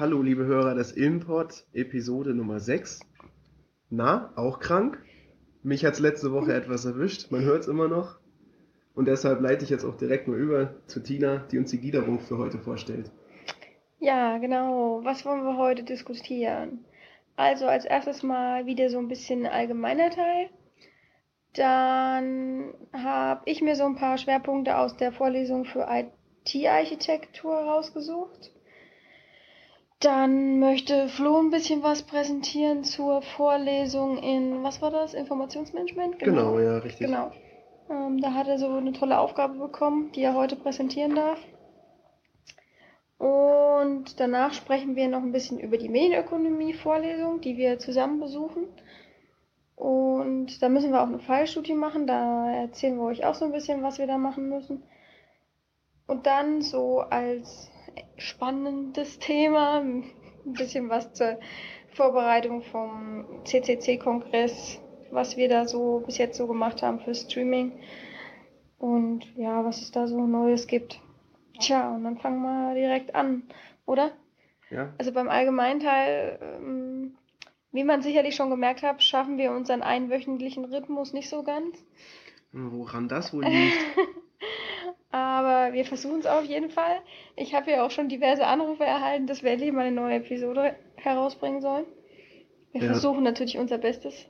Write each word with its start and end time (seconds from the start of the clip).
Hallo, 0.00 0.22
liebe 0.22 0.46
Hörer 0.46 0.74
des 0.74 0.92
Import, 0.92 1.66
Episode 1.74 2.32
Nummer 2.32 2.58
6. 2.58 3.00
Na, 3.90 4.32
auch 4.34 4.58
krank? 4.58 4.98
Mich 5.62 5.84
hat's 5.84 5.98
letzte 5.98 6.32
Woche 6.32 6.54
etwas 6.54 6.86
erwischt, 6.86 7.30
man 7.30 7.42
hört's 7.42 7.66
immer 7.66 7.86
noch. 7.86 8.18
Und 8.94 9.08
deshalb 9.08 9.42
leite 9.42 9.62
ich 9.62 9.68
jetzt 9.68 9.84
auch 9.84 9.98
direkt 9.98 10.26
mal 10.26 10.38
über 10.38 10.74
zu 10.86 11.02
Tina, 11.02 11.44
die 11.50 11.58
uns 11.58 11.70
die 11.70 11.80
Gliederung 11.82 12.18
für 12.18 12.38
heute 12.38 12.56
vorstellt. 12.56 13.10
Ja, 13.98 14.38
genau. 14.38 15.00
Was 15.04 15.26
wollen 15.26 15.44
wir 15.44 15.58
heute 15.58 15.82
diskutieren? 15.82 16.82
Also 17.36 17.66
als 17.66 17.84
erstes 17.84 18.22
mal 18.22 18.64
wieder 18.64 18.88
so 18.88 18.98
ein 18.98 19.08
bisschen 19.08 19.44
allgemeiner 19.44 20.08
Teil. 20.08 20.48
Dann 21.52 22.72
habe 22.94 23.42
ich 23.44 23.60
mir 23.60 23.76
so 23.76 23.84
ein 23.84 23.96
paar 23.96 24.16
Schwerpunkte 24.16 24.78
aus 24.78 24.96
der 24.96 25.12
Vorlesung 25.12 25.66
für 25.66 25.86
IT-Architektur 25.90 27.54
rausgesucht. 27.54 28.50
Dann 30.00 30.58
möchte 30.58 31.08
Flo 31.10 31.38
ein 31.38 31.50
bisschen 31.50 31.82
was 31.82 32.02
präsentieren 32.02 32.84
zur 32.84 33.20
Vorlesung 33.20 34.16
in, 34.16 34.62
was 34.62 34.80
war 34.80 34.90
das? 34.90 35.12
Informationsmanagement? 35.12 36.18
Genau, 36.18 36.58
ja, 36.58 36.78
richtig. 36.78 37.06
Genau. 37.06 37.30
Ähm, 37.90 38.18
da 38.18 38.32
hat 38.32 38.48
er 38.48 38.58
so 38.58 38.68
eine 38.68 38.92
tolle 38.92 39.18
Aufgabe 39.18 39.58
bekommen, 39.58 40.10
die 40.12 40.22
er 40.22 40.34
heute 40.34 40.56
präsentieren 40.56 41.14
darf. 41.14 41.38
Und 43.18 44.18
danach 44.18 44.54
sprechen 44.54 44.96
wir 44.96 45.06
noch 45.08 45.22
ein 45.22 45.32
bisschen 45.32 45.60
über 45.60 45.76
die 45.76 45.90
Medienökonomie-Vorlesung, 45.90 47.42
die 47.42 47.58
wir 47.58 47.78
zusammen 47.78 48.20
besuchen. 48.20 48.68
Und 49.76 50.62
da 50.62 50.70
müssen 50.70 50.92
wir 50.92 51.02
auch 51.02 51.08
eine 51.08 51.18
Fallstudie 51.18 51.74
machen. 51.74 52.06
Da 52.06 52.50
erzählen 52.50 52.96
wir 52.96 53.04
euch 53.04 53.26
auch 53.26 53.34
so 53.34 53.44
ein 53.44 53.52
bisschen, 53.52 53.82
was 53.82 53.98
wir 53.98 54.06
da 54.06 54.16
machen 54.16 54.48
müssen. 54.48 54.82
Und 56.06 56.26
dann 56.26 56.62
so 56.62 57.00
als 57.00 57.70
spannendes 58.16 59.18
Thema 59.18 59.80
ein 59.80 60.04
bisschen 60.44 60.88
was 60.88 61.12
zur 61.12 61.38
Vorbereitung 61.92 62.62
vom 62.62 63.24
CCC-Kongress, 63.44 64.80
was 65.10 65.36
wir 65.36 65.48
da 65.48 65.66
so 65.66 66.02
bis 66.06 66.18
jetzt 66.18 66.36
so 66.36 66.46
gemacht 66.46 66.82
haben 66.82 67.00
für 67.00 67.14
Streaming. 67.14 67.72
Und 68.78 69.26
ja, 69.36 69.64
was 69.64 69.82
es 69.82 69.90
da 69.90 70.06
so 70.06 70.26
Neues 70.26 70.66
gibt. 70.66 71.00
Tja, 71.58 71.94
und 71.94 72.04
dann 72.04 72.16
fangen 72.18 72.40
wir 72.40 72.74
direkt 72.74 73.14
an, 73.14 73.42
oder? 73.84 74.12
Ja. 74.70 74.94
Also 74.98 75.12
beim 75.12 75.28
Allgemeinteil, 75.28 76.38
ähm, 76.40 77.16
wie 77.72 77.84
man 77.84 78.02
sicherlich 78.02 78.34
schon 78.36 78.50
gemerkt 78.50 78.82
hat, 78.82 79.02
schaffen 79.02 79.36
wir 79.36 79.52
unseren 79.52 79.82
einwöchentlichen 79.82 80.64
Rhythmus 80.64 81.12
nicht 81.12 81.28
so 81.28 81.42
ganz. 81.42 81.76
Woran 82.52 83.08
das 83.08 83.32
wohl 83.32 83.44
liegt? 83.44 83.76
Aber 85.12 85.72
wir 85.72 85.84
versuchen 85.84 86.20
es 86.20 86.26
auf 86.26 86.44
jeden 86.44 86.70
Fall. 86.70 87.00
Ich 87.36 87.54
habe 87.54 87.70
ja 87.70 87.84
auch 87.84 87.90
schon 87.90 88.08
diverse 88.08 88.46
Anrufe 88.46 88.84
erhalten, 88.84 89.26
dass 89.26 89.42
wir 89.42 89.50
endlich 89.50 89.72
mal 89.72 89.86
eine 89.86 89.94
neue 89.96 90.16
Episode 90.16 90.76
herausbringen 90.96 91.60
sollen. 91.60 91.84
Wir 92.72 92.82
Ja. 92.82 92.88
versuchen 92.88 93.22
natürlich 93.24 93.58
unser 93.58 93.78
Bestes. 93.78 94.26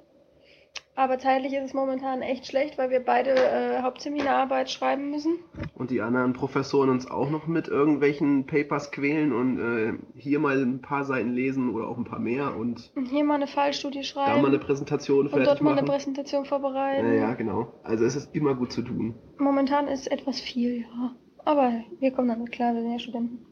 Aber 1.01 1.19
zeitlich 1.19 1.55
ist 1.55 1.65
es 1.65 1.73
momentan 1.73 2.20
echt 2.20 2.47
schlecht, 2.47 2.77
weil 2.77 2.91
wir 2.91 3.01
beide 3.01 3.31
äh, 3.31 3.81
Hauptseminararbeit 3.81 4.70
schreiben 4.70 5.11
müssen. 5.11 5.39
Und 5.75 5.91
die 5.91 6.03
anderen 6.03 6.34
Professoren 6.34 6.91
uns 6.91 7.11
auch 7.11 7.31
noch 7.31 7.47
mit 7.47 7.69
irgendwelchen 7.69 8.45
Papers 8.45 8.93
quälen 8.93 9.33
und 9.33 9.59
äh, 9.59 9.95
hier 10.15 10.39
mal 10.41 10.61
ein 10.61 10.83
paar 10.83 11.05
Seiten 11.05 11.33
lesen 11.33 11.71
oder 11.75 11.89
auch 11.89 11.97
ein 11.97 12.05
paar 12.05 12.19
mehr 12.19 12.55
und 12.55 12.93
Und 12.95 13.06
hier 13.06 13.25
mal 13.25 13.37
eine 13.37 13.47
Fallstudie 13.47 14.01
da 14.01 14.05
schreiben. 14.05 14.43
mal 14.43 14.48
eine 14.48 14.59
Präsentation 14.59 15.27
und 15.28 15.47
dort 15.47 15.62
mal 15.62 15.71
eine 15.71 15.81
machen. 15.81 15.87
Präsentation 15.91 16.45
vorbereiten. 16.45 17.06
Ja, 17.06 17.15
ja, 17.15 17.33
genau. 17.33 17.73
Also 17.83 18.05
es 18.05 18.15
ist 18.15 18.34
immer 18.34 18.55
gut 18.55 18.71
zu 18.71 18.83
tun. 18.83 19.15
Momentan 19.39 19.89
ist 19.89 20.06
etwas 20.12 20.39
viel, 20.39 20.83
ja. 20.83 21.15
Aber 21.47 21.81
wir 21.98 22.11
kommen 22.11 22.28
damit 22.28 22.53
klar, 22.53 22.75
wir 22.75 22.83
sind 22.83 22.93
ja 22.93 22.98
Studenten. 22.98 23.47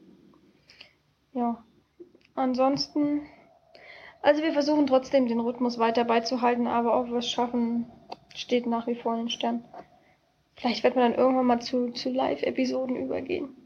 Ja. 1.32 1.64
Ansonsten, 2.34 3.22
also 4.28 4.42
wir 4.42 4.52
versuchen 4.52 4.86
trotzdem 4.86 5.26
den 5.26 5.40
Rhythmus 5.40 5.78
weiter 5.78 6.04
beizuhalten, 6.04 6.66
aber 6.66 7.00
ob 7.00 7.06
wir 7.06 7.16
es 7.16 7.30
schaffen, 7.30 7.86
steht 8.34 8.66
nach 8.66 8.86
wie 8.86 8.94
vor 8.94 9.14
in 9.14 9.20
den 9.20 9.30
Sternen. 9.30 9.64
Vielleicht 10.54 10.84
wird 10.84 10.96
man 10.96 11.12
dann 11.12 11.18
irgendwann 11.18 11.46
mal 11.46 11.62
zu, 11.62 11.92
zu 11.92 12.10
Live-Episoden 12.10 12.96
übergehen. 12.96 13.56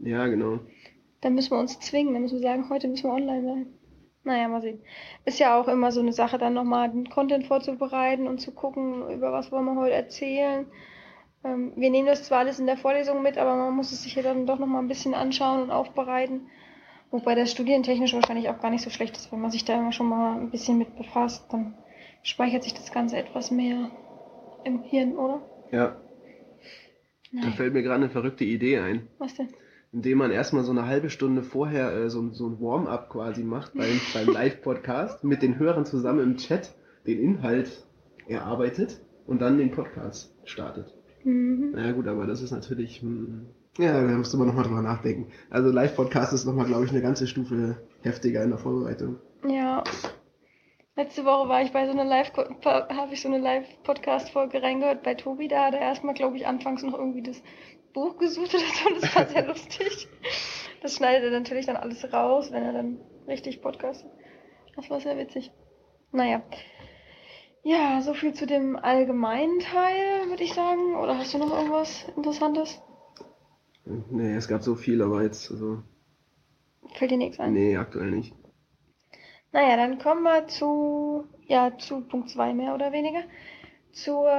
Ja, 0.00 0.28
genau. 0.28 0.60
Dann 1.22 1.34
müssen 1.34 1.50
wir 1.50 1.58
uns 1.58 1.80
zwingen, 1.80 2.12
dann 2.12 2.22
müssen 2.22 2.36
wir 2.36 2.48
sagen, 2.48 2.70
heute 2.70 2.86
müssen 2.86 3.10
wir 3.10 3.14
online 3.14 3.42
sein. 3.42 3.66
Naja, 4.22 4.46
mal 4.46 4.62
sehen. 4.62 4.80
Ist 5.24 5.40
ja 5.40 5.60
auch 5.60 5.66
immer 5.66 5.90
so 5.90 5.98
eine 5.98 6.12
Sache, 6.12 6.38
dann 6.38 6.54
nochmal 6.54 6.88
den 6.88 7.10
Content 7.10 7.48
vorzubereiten 7.48 8.28
und 8.28 8.38
zu 8.38 8.52
gucken, 8.52 9.10
über 9.10 9.32
was 9.32 9.50
wollen 9.50 9.64
wir 9.64 9.74
heute 9.74 9.94
erzählen. 9.94 10.66
Ähm, 11.42 11.72
wir 11.74 11.90
nehmen 11.90 12.06
das 12.06 12.22
zwar 12.22 12.38
alles 12.38 12.60
in 12.60 12.66
der 12.66 12.76
Vorlesung 12.76 13.24
mit, 13.24 13.38
aber 13.38 13.56
man 13.56 13.74
muss 13.74 13.90
es 13.90 14.04
sich 14.04 14.14
ja 14.14 14.22
dann 14.22 14.46
doch 14.46 14.60
nochmal 14.60 14.82
ein 14.82 14.88
bisschen 14.88 15.14
anschauen 15.14 15.62
und 15.62 15.72
aufbereiten. 15.72 16.46
Wobei 17.12 17.34
das 17.34 17.52
studientechnisch 17.52 18.14
wahrscheinlich 18.14 18.48
auch 18.48 18.60
gar 18.60 18.70
nicht 18.70 18.82
so 18.82 18.90
schlecht 18.90 19.16
ist, 19.16 19.30
wenn 19.30 19.40
man 19.40 19.50
sich 19.50 19.64
da 19.64 19.78
immer 19.78 19.92
schon 19.92 20.08
mal 20.08 20.40
ein 20.40 20.50
bisschen 20.50 20.78
mit 20.78 20.96
befasst, 20.96 21.44
dann 21.52 21.74
speichert 22.22 22.64
sich 22.64 22.74
das 22.74 22.90
Ganze 22.90 23.16
etwas 23.16 23.50
mehr 23.50 23.90
im 24.64 24.82
Hirn, 24.82 25.16
oder? 25.16 25.42
Ja, 25.70 25.96
da 27.32 27.40
Nein. 27.40 27.52
fällt 27.52 27.72
mir 27.72 27.82
gerade 27.82 28.02
eine 28.02 28.10
verrückte 28.10 28.44
Idee 28.44 28.78
ein. 28.78 29.08
Was 29.18 29.34
denn? 29.34 29.48
Indem 29.90 30.18
man 30.18 30.30
erstmal 30.30 30.64
so 30.64 30.70
eine 30.70 30.86
halbe 30.86 31.10
Stunde 31.10 31.42
vorher 31.42 31.94
äh, 31.94 32.10
so, 32.10 32.30
so 32.30 32.46
ein 32.46 32.60
Warm-up 32.60 33.08
quasi 33.10 33.42
macht 33.42 33.74
beim, 33.74 34.00
beim 34.14 34.28
Live-Podcast, 34.28 35.24
mit 35.24 35.42
den 35.42 35.58
Hörern 35.58 35.86
zusammen 35.86 36.20
im 36.20 36.36
Chat 36.36 36.74
den 37.06 37.18
Inhalt 37.18 37.86
erarbeitet 38.26 39.00
und 39.26 39.40
dann 39.40 39.58
den 39.58 39.70
Podcast 39.70 40.34
startet. 40.44 40.94
Mhm. 41.24 41.72
Naja 41.72 41.92
gut, 41.92 42.06
aber 42.06 42.26
das 42.26 42.42
ist 42.42 42.50
natürlich, 42.52 43.00
hm, 43.00 43.46
ja, 43.78 43.92
da 43.92 44.02
musste 44.02 44.36
man 44.36 44.48
nochmal 44.48 44.64
drüber 44.64 44.82
nachdenken. 44.82 45.32
Also 45.50 45.70
Live-Podcast 45.70 46.32
ist 46.32 46.44
nochmal, 46.44 46.66
glaube 46.66 46.84
ich, 46.84 46.90
eine 46.90 47.00
ganze 47.00 47.26
Stufe 47.26 47.76
heftiger 48.02 48.42
in 48.42 48.50
der 48.50 48.58
Vorbereitung. 48.58 49.18
Ja. 49.48 49.82
Letzte 50.94 51.24
Woche 51.24 51.48
war 51.48 51.62
ich 51.62 51.72
bei 51.72 51.86
so 51.86 51.92
einer 51.92 52.04
Live, 52.04 52.32
habe 52.34 53.14
ich 53.14 53.22
so 53.22 53.28
eine 53.28 53.38
Live-Podcast-Folge 53.38 54.62
reingehört 54.62 55.02
bei 55.02 55.14
Tobi. 55.14 55.48
Da 55.48 55.66
hat 55.66 55.74
er 55.74 55.80
erstmal, 55.80 56.14
glaube 56.14 56.36
ich, 56.36 56.46
anfangs 56.46 56.82
noch 56.82 56.92
irgendwie 56.92 57.22
das 57.22 57.42
Buch 57.94 58.18
gesucht 58.18 58.54
oder 58.54 58.62
so. 58.62 59.00
Das 59.00 59.16
war 59.16 59.26
sehr 59.26 59.46
lustig. 59.48 60.08
Das 60.82 60.96
schneidet 60.96 61.32
er 61.32 61.40
natürlich 61.40 61.64
dann 61.64 61.76
alles 61.76 62.12
raus, 62.12 62.52
wenn 62.52 62.62
er 62.62 62.74
dann 62.74 62.98
richtig 63.26 63.62
podcastet. 63.62 64.10
Das 64.76 64.90
war 64.90 65.00
sehr 65.00 65.16
witzig. 65.16 65.50
Naja. 66.10 66.42
Ja, 67.62 68.02
so 68.02 68.12
viel 68.12 68.34
zu 68.34 68.44
dem 68.46 68.76
allgemeinen 68.76 69.60
Teil, 69.60 70.28
würde 70.28 70.42
ich 70.42 70.52
sagen. 70.52 70.96
Oder 70.96 71.16
hast 71.16 71.32
du 71.32 71.38
noch 71.38 71.56
irgendwas 71.56 72.04
Interessantes? 72.16 72.82
Nee, 73.84 74.34
es 74.34 74.48
gab 74.48 74.62
so 74.62 74.74
viel, 74.74 75.02
aber 75.02 75.22
jetzt, 75.22 75.50
also, 75.50 75.82
Fällt 76.94 77.10
dir 77.10 77.18
nichts 77.18 77.40
ein? 77.40 77.52
nee, 77.52 77.76
aktuell 77.76 78.10
nicht. 78.10 78.34
Naja, 79.52 79.76
dann 79.76 79.98
kommen 79.98 80.22
wir 80.22 80.46
zu, 80.46 81.24
ja, 81.46 81.76
zu 81.76 82.00
Punkt 82.02 82.30
2 82.30 82.54
mehr 82.54 82.74
oder 82.74 82.92
weniger. 82.92 83.22
Zur 83.92 84.30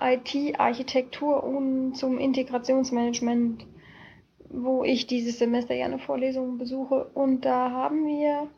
IT-Architektur 0.00 1.44
und 1.44 1.94
zum 1.94 2.18
Integrationsmanagement, 2.18 3.64
wo 4.50 4.82
ich 4.82 5.06
dieses 5.06 5.38
Semester 5.38 5.74
ja 5.74 5.86
eine 5.86 6.00
Vorlesung 6.00 6.58
besuche. 6.58 7.04
Und 7.14 7.44
da 7.44 7.70
haben 7.70 8.04
wir 8.06 8.48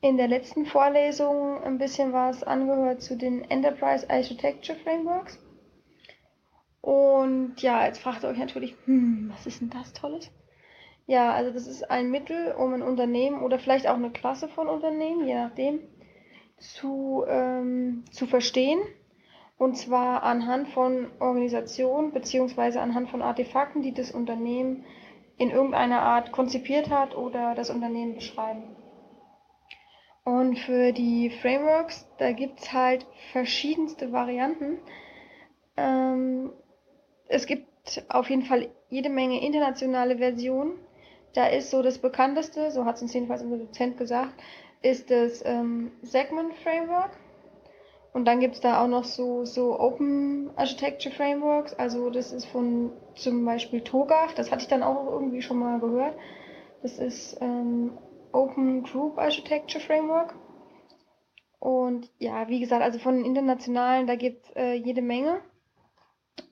in 0.00 0.16
der 0.16 0.28
letzten 0.28 0.64
Vorlesung 0.64 1.62
ein 1.62 1.76
bisschen 1.76 2.14
was 2.14 2.42
angehört 2.42 3.02
zu 3.02 3.16
den 3.16 3.42
Enterprise 3.50 4.08
Architecture 4.08 4.78
Frameworks. 4.78 5.38
Und 6.84 7.62
ja, 7.62 7.86
jetzt 7.86 8.02
fragt 8.02 8.24
ihr 8.24 8.28
euch 8.28 8.36
natürlich, 8.36 8.76
hm, 8.84 9.30
was 9.32 9.46
ist 9.46 9.62
denn 9.62 9.70
das 9.70 9.94
Tolles? 9.94 10.30
Ja, 11.06 11.32
also 11.32 11.50
das 11.50 11.66
ist 11.66 11.90
ein 11.90 12.10
Mittel, 12.10 12.52
um 12.52 12.74
ein 12.74 12.82
Unternehmen 12.82 13.42
oder 13.42 13.58
vielleicht 13.58 13.88
auch 13.88 13.94
eine 13.94 14.10
Klasse 14.10 14.48
von 14.48 14.68
Unternehmen, 14.68 15.26
je 15.26 15.34
nachdem, 15.34 15.80
zu, 16.58 17.24
ähm, 17.26 18.04
zu 18.10 18.26
verstehen. 18.26 18.80
Und 19.56 19.78
zwar 19.78 20.24
anhand 20.24 20.68
von 20.68 21.06
Organisationen 21.20 22.12
beziehungsweise 22.12 22.82
anhand 22.82 23.08
von 23.08 23.22
Artefakten, 23.22 23.80
die 23.80 23.94
das 23.94 24.10
Unternehmen 24.10 24.84
in 25.38 25.48
irgendeiner 25.48 26.02
Art 26.02 26.32
konzipiert 26.32 26.90
hat 26.90 27.16
oder 27.16 27.54
das 27.54 27.70
Unternehmen 27.70 28.14
beschreiben. 28.14 28.76
Und 30.22 30.58
für 30.58 30.92
die 30.92 31.30
Frameworks, 31.30 32.06
da 32.18 32.32
gibt's 32.32 32.74
halt 32.74 33.06
verschiedenste 33.32 34.12
Varianten. 34.12 34.80
Ähm, 35.78 36.52
es 37.28 37.46
gibt 37.46 38.04
auf 38.08 38.30
jeden 38.30 38.42
Fall 38.42 38.68
jede 38.88 39.10
Menge 39.10 39.44
internationale 39.44 40.18
Versionen. 40.18 40.78
Da 41.34 41.46
ist 41.46 41.70
so 41.70 41.82
das 41.82 41.98
bekannteste, 41.98 42.70
so 42.70 42.84
hat 42.84 42.96
es 42.96 43.02
uns 43.02 43.14
jedenfalls 43.14 43.42
unser 43.42 43.58
Dozent 43.58 43.98
gesagt, 43.98 44.34
ist 44.82 45.10
das 45.10 45.44
ähm, 45.44 45.90
Segment 46.02 46.54
Framework. 46.54 47.10
Und 48.12 48.26
dann 48.26 48.38
gibt's 48.38 48.60
da 48.60 48.82
auch 48.82 48.86
noch 48.86 49.04
so, 49.04 49.44
so 49.44 49.78
Open 49.80 50.50
Architecture 50.54 51.12
Frameworks. 51.12 51.74
Also 51.74 52.10
das 52.10 52.32
ist 52.32 52.44
von 52.44 52.92
zum 53.16 53.44
Beispiel 53.44 53.80
TOGAF, 53.80 54.34
das 54.34 54.52
hatte 54.52 54.62
ich 54.62 54.68
dann 54.68 54.84
auch 54.84 55.10
irgendwie 55.10 55.42
schon 55.42 55.58
mal 55.58 55.80
gehört. 55.80 56.16
Das 56.82 56.98
ist 56.98 57.36
ähm, 57.40 57.98
Open 58.32 58.84
Group 58.84 59.18
Architecture 59.18 59.82
Framework. 59.82 60.34
Und 61.58 62.10
ja, 62.18 62.46
wie 62.48 62.60
gesagt, 62.60 62.82
also 62.82 62.98
von 62.98 63.16
den 63.16 63.24
internationalen, 63.24 64.06
da 64.06 64.14
gibt's 64.14 64.48
äh, 64.54 64.74
jede 64.74 65.02
Menge. 65.02 65.40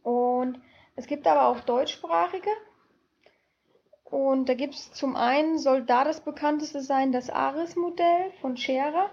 Und 0.03 0.61
es 0.97 1.07
gibt 1.07 1.27
aber 1.27 1.47
auch 1.47 1.61
deutschsprachige. 1.61 2.51
Und 4.05 4.49
da 4.49 4.55
gibt 4.55 4.75
es 4.75 4.93
zum 4.93 5.17
einen, 5.17 5.59
soll 5.59 5.85
da 5.85 6.05
das 6.05 6.21
bekannteste 6.21 6.83
sein, 6.83 7.13
das 7.13 7.31
Ares-Modell 7.31 8.33
von 8.41 8.57
Scherer, 8.57 9.11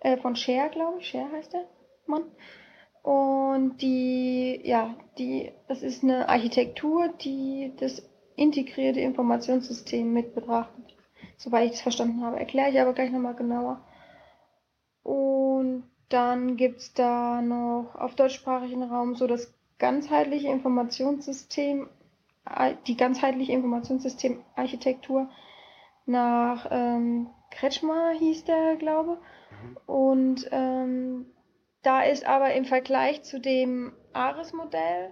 äh, 0.00 0.16
von 0.16 0.34
Scher, 0.34 0.70
glaube 0.70 0.98
ich, 1.00 1.08
Scher 1.08 1.30
heißt 1.30 1.52
der 1.52 1.66
Mann. 2.06 2.24
Und 3.02 3.78
die, 3.82 4.60
ja, 4.64 4.94
die, 5.18 5.52
das 5.68 5.82
ist 5.82 6.02
eine 6.02 6.28
Architektur, 6.28 7.08
die 7.08 7.74
das 7.78 8.02
integrierte 8.36 9.00
Informationssystem 9.00 10.10
mit 10.10 10.34
betrachtet. 10.34 10.96
Soweit 11.36 11.66
ich 11.70 11.76
es 11.76 11.80
verstanden 11.82 12.22
habe. 12.24 12.38
Erkläre 12.38 12.70
ich 12.70 12.80
aber 12.80 12.92
gleich 12.94 13.10
nochmal 13.10 13.34
genauer. 13.34 13.80
Und 15.02 15.84
dann 16.08 16.56
gibt's 16.56 16.92
da 16.92 17.40
noch 17.40 17.94
auf 17.94 18.14
deutschsprachigen 18.14 18.82
Raum 18.82 19.14
so 19.14 19.26
das 19.26 19.54
ganzheitliche 19.80 20.46
Informationssystem, 20.46 21.88
die 22.86 22.96
ganzheitliche 22.96 23.52
Informationssystemarchitektur 23.52 25.28
nach 26.06 26.68
ähm, 26.70 27.30
Kretschmer 27.50 28.10
hieß 28.10 28.44
der, 28.44 28.76
glaube. 28.76 29.18
Mhm. 29.50 29.76
Und 29.86 30.48
ähm, 30.52 31.26
da 31.82 32.02
ist 32.02 32.24
aber 32.24 32.54
im 32.54 32.64
Vergleich 32.64 33.22
zu 33.24 33.40
dem 33.40 33.92
Ares-Modell, 34.12 35.10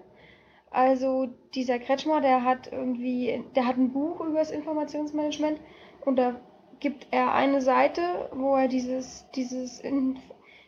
also 0.70 1.28
dieser 1.54 1.78
Kretschmer, 1.78 2.20
der 2.20 2.44
hat 2.44 2.70
irgendwie, 2.70 3.42
der 3.56 3.66
hat 3.66 3.78
ein 3.78 3.92
Buch 3.92 4.20
über 4.20 4.38
das 4.38 4.50
Informationsmanagement 4.50 5.60
und 6.04 6.16
da 6.16 6.38
gibt 6.78 7.08
er 7.10 7.32
eine 7.32 7.62
Seite, 7.62 8.28
wo 8.32 8.54
er 8.54 8.68
dieses, 8.68 9.26
dieses 9.34 9.82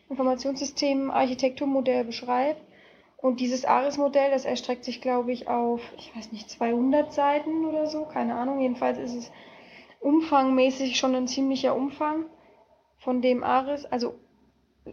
Informationssystem 0.09 1.11
Architekturmodell 1.11 2.03
beschreibt. 2.03 2.61
Und 3.21 3.39
dieses 3.39 3.65
Ares-Modell, 3.65 4.31
das 4.31 4.45
erstreckt 4.45 4.83
sich, 4.83 4.99
glaube 4.99 5.31
ich, 5.31 5.47
auf, 5.47 5.81
ich 5.97 6.15
weiß 6.15 6.31
nicht, 6.31 6.49
200 6.49 7.13
Seiten 7.13 7.65
oder 7.65 7.85
so, 7.85 8.05
keine 8.05 8.35
Ahnung. 8.35 8.59
Jedenfalls 8.59 8.97
ist 8.97 9.15
es 9.15 9.31
umfangmäßig 9.99 10.97
schon 10.97 11.13
ein 11.13 11.27
ziemlicher 11.27 11.75
Umfang 11.75 12.25
von 12.97 13.21
dem 13.21 13.43
Ares, 13.43 13.85
also 13.85 14.15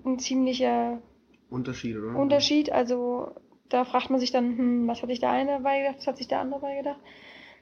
ein 0.04 0.18
ziemlicher 0.18 1.00
Unterschied, 1.48 1.96
oder? 1.96 2.18
Unterschied. 2.18 2.70
Also 2.70 3.34
da 3.70 3.84
fragt 3.84 4.10
man 4.10 4.20
sich 4.20 4.30
dann, 4.30 4.58
hm, 4.58 4.88
was 4.88 5.00
hat 5.00 5.08
sich 5.08 5.20
der 5.20 5.30
eine 5.30 5.52
dabei 5.52 5.78
gedacht, 5.78 5.98
was 5.98 6.06
hat 6.06 6.18
sich 6.18 6.28
der 6.28 6.40
andere 6.40 6.60
dabei 6.60 6.76
gedacht? 6.76 7.00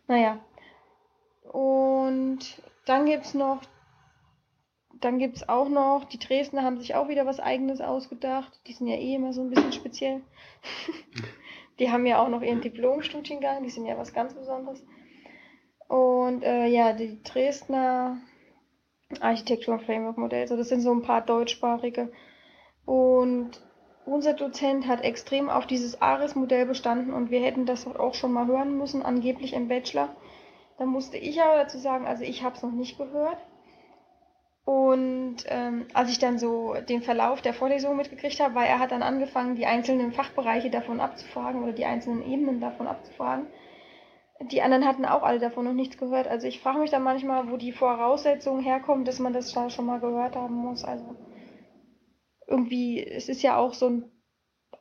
Naja. 0.08 0.40
Und 1.52 2.40
dann 2.86 3.06
gibt's 3.06 3.34
noch, 3.34 3.60
dann 5.00 5.18
gibt's 5.18 5.48
auch 5.48 5.68
noch, 5.68 6.04
die 6.04 6.18
Dresdner 6.18 6.62
haben 6.62 6.78
sich 6.78 6.94
auch 6.94 7.08
wieder 7.08 7.26
was 7.26 7.40
eigenes 7.40 7.80
ausgedacht. 7.80 8.60
Die 8.66 8.72
sind 8.72 8.86
ja 8.86 8.96
eh 8.96 9.14
immer 9.14 9.32
so 9.32 9.42
ein 9.42 9.50
bisschen 9.50 9.72
speziell. 9.72 10.22
die 11.78 11.90
haben 11.90 12.06
ja 12.06 12.22
auch 12.22 12.28
noch 12.28 12.42
ihren 12.42 12.60
Diplomstudiengang, 12.60 13.62
die 13.62 13.70
sind 13.70 13.86
ja 13.86 13.98
was 13.98 14.12
ganz 14.12 14.34
Besonderes. 14.34 14.84
Und 15.88 16.42
äh, 16.42 16.66
ja, 16.66 16.92
die 16.92 17.22
Dresdner 17.22 18.18
Architektur 19.20 19.78
Framework 19.78 20.18
Modell. 20.18 20.48
So, 20.48 20.56
das 20.56 20.68
sind 20.68 20.80
so 20.80 20.92
ein 20.92 21.02
paar 21.02 21.20
deutschsprachige. 21.20 22.10
Und 22.84 23.62
unser 24.04 24.34
Dozent 24.34 24.86
hat 24.86 25.02
extrem 25.02 25.48
auf 25.48 25.66
dieses 25.66 26.00
ARIS-Modell 26.00 26.66
bestanden 26.66 27.12
und 27.12 27.30
wir 27.30 27.40
hätten 27.40 27.66
das 27.66 27.86
auch 27.86 28.14
schon 28.14 28.32
mal 28.32 28.46
hören 28.46 28.78
müssen, 28.78 29.02
angeblich 29.02 29.52
im 29.52 29.68
Bachelor. 29.68 30.14
Da 30.78 30.86
musste 30.86 31.16
ich 31.16 31.40
aber 31.40 31.56
dazu 31.56 31.78
sagen, 31.78 32.06
also 32.06 32.22
ich 32.22 32.42
habe 32.42 32.56
es 32.56 32.62
noch 32.62 32.72
nicht 32.72 32.98
gehört. 32.98 33.38
Und 34.66 35.36
ähm, 35.46 35.86
als 35.94 36.10
ich 36.10 36.18
dann 36.18 36.38
so 36.38 36.74
den 36.88 37.00
Verlauf 37.00 37.40
der 37.40 37.54
Vorlesung 37.54 37.96
mitgekriegt 37.96 38.40
habe, 38.40 38.56
weil 38.56 38.66
er 38.66 38.80
hat 38.80 38.90
dann 38.90 39.02
angefangen, 39.02 39.54
die 39.54 39.64
einzelnen 39.64 40.12
Fachbereiche 40.12 40.68
davon 40.68 41.00
abzufragen 41.00 41.62
oder 41.62 41.72
die 41.72 41.86
einzelnen 41.86 42.22
Ebenen 42.22 42.60
davon 42.60 42.86
abzufragen 42.86 43.46
die 44.40 44.62
anderen 44.62 44.84
hatten 44.84 45.04
auch 45.04 45.22
alle 45.22 45.38
davon 45.38 45.64
noch 45.64 45.72
nichts 45.72 45.96
gehört. 45.96 46.28
Also 46.28 46.46
ich 46.46 46.60
frage 46.60 46.78
mich 46.78 46.90
dann 46.90 47.02
manchmal, 47.02 47.50
wo 47.50 47.56
die 47.56 47.72
Voraussetzungen 47.72 48.62
herkommen, 48.62 49.04
dass 49.04 49.18
man 49.18 49.32
das 49.32 49.52
schon 49.52 49.86
mal 49.86 50.00
gehört 50.00 50.36
haben 50.36 50.54
muss. 50.54 50.84
Also 50.84 51.16
irgendwie, 52.46 53.02
es 53.02 53.28
ist 53.28 53.42
ja 53.42 53.56
auch 53.56 53.74
so 53.74 53.88
ein 53.88 54.04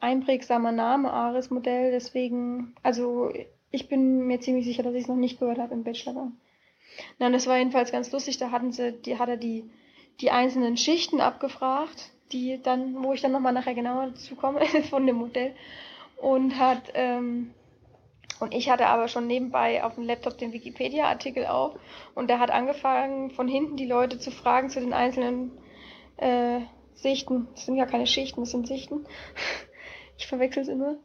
einprägsamer 0.02 0.72
Name, 0.72 1.12
Ares-Modell, 1.12 1.92
deswegen, 1.92 2.76
also 2.84 3.32
ich 3.72 3.88
bin 3.88 4.28
mir 4.28 4.40
ziemlich 4.42 4.66
sicher, 4.66 4.84
dass 4.84 4.94
ich 4.94 5.04
es 5.04 5.08
noch 5.08 5.16
nicht 5.16 5.40
gehört 5.40 5.58
habe 5.58 5.74
im 5.74 5.84
Bachelor. 5.84 6.32
Nein, 7.20 7.34
das 7.34 7.48
war 7.48 7.58
jedenfalls 7.58 7.92
ganz 7.92 8.12
lustig, 8.12 8.38
da 8.38 8.52
hatten 8.52 8.72
sie, 8.72 8.94
die 8.94 9.18
hat 9.20 9.30
er 9.30 9.38
die, 9.38 9.70
die 10.22 10.32
einzelnen 10.32 10.78
Schichten 10.78 11.22
abgefragt, 11.22 12.12
die 12.32 12.62
dann, 12.62 13.04
wo 13.04 13.14
ich 13.14 13.22
dann 13.22 13.32
nochmal 13.32 13.54
nachher 13.54 13.76
genauer 13.76 14.08
dazu 14.08 14.36
komme 14.36 14.66
von 14.90 15.06
dem 15.06 15.18
Modell 15.18 15.54
und 16.18 16.58
hat 16.58 16.92
ähm, 16.94 17.54
und 18.40 18.54
ich 18.54 18.70
hatte 18.70 18.88
aber 18.88 19.08
schon 19.08 19.28
nebenbei 19.28 19.84
auf 19.84 19.96
dem 19.96 20.04
Laptop 20.04 20.38
den 20.38 20.52
Wikipedia-Artikel 20.52 21.46
auf 21.46 21.76
und 22.16 22.30
der 22.30 22.40
hat 22.40 22.52
angefangen, 22.52 23.32
von 23.32 23.48
hinten 23.48 23.78
die 23.78 23.86
Leute 23.86 24.20
zu 24.20 24.32
fragen 24.32 24.70
zu 24.70 24.82
den 24.82 24.94
einzelnen 24.94 25.52
äh, 26.18 26.60
Sichten. 26.96 27.48
Das 27.54 27.66
sind 27.66 27.78
ja 27.78 27.86
keine 27.86 28.08
Schichten, 28.08 28.42
das 28.42 28.52
sind 28.52 28.68
Sichten. 28.68 29.06
Ich 30.18 30.28
verwechsel 30.28 30.64
es 30.64 30.70
immer. 30.70 30.96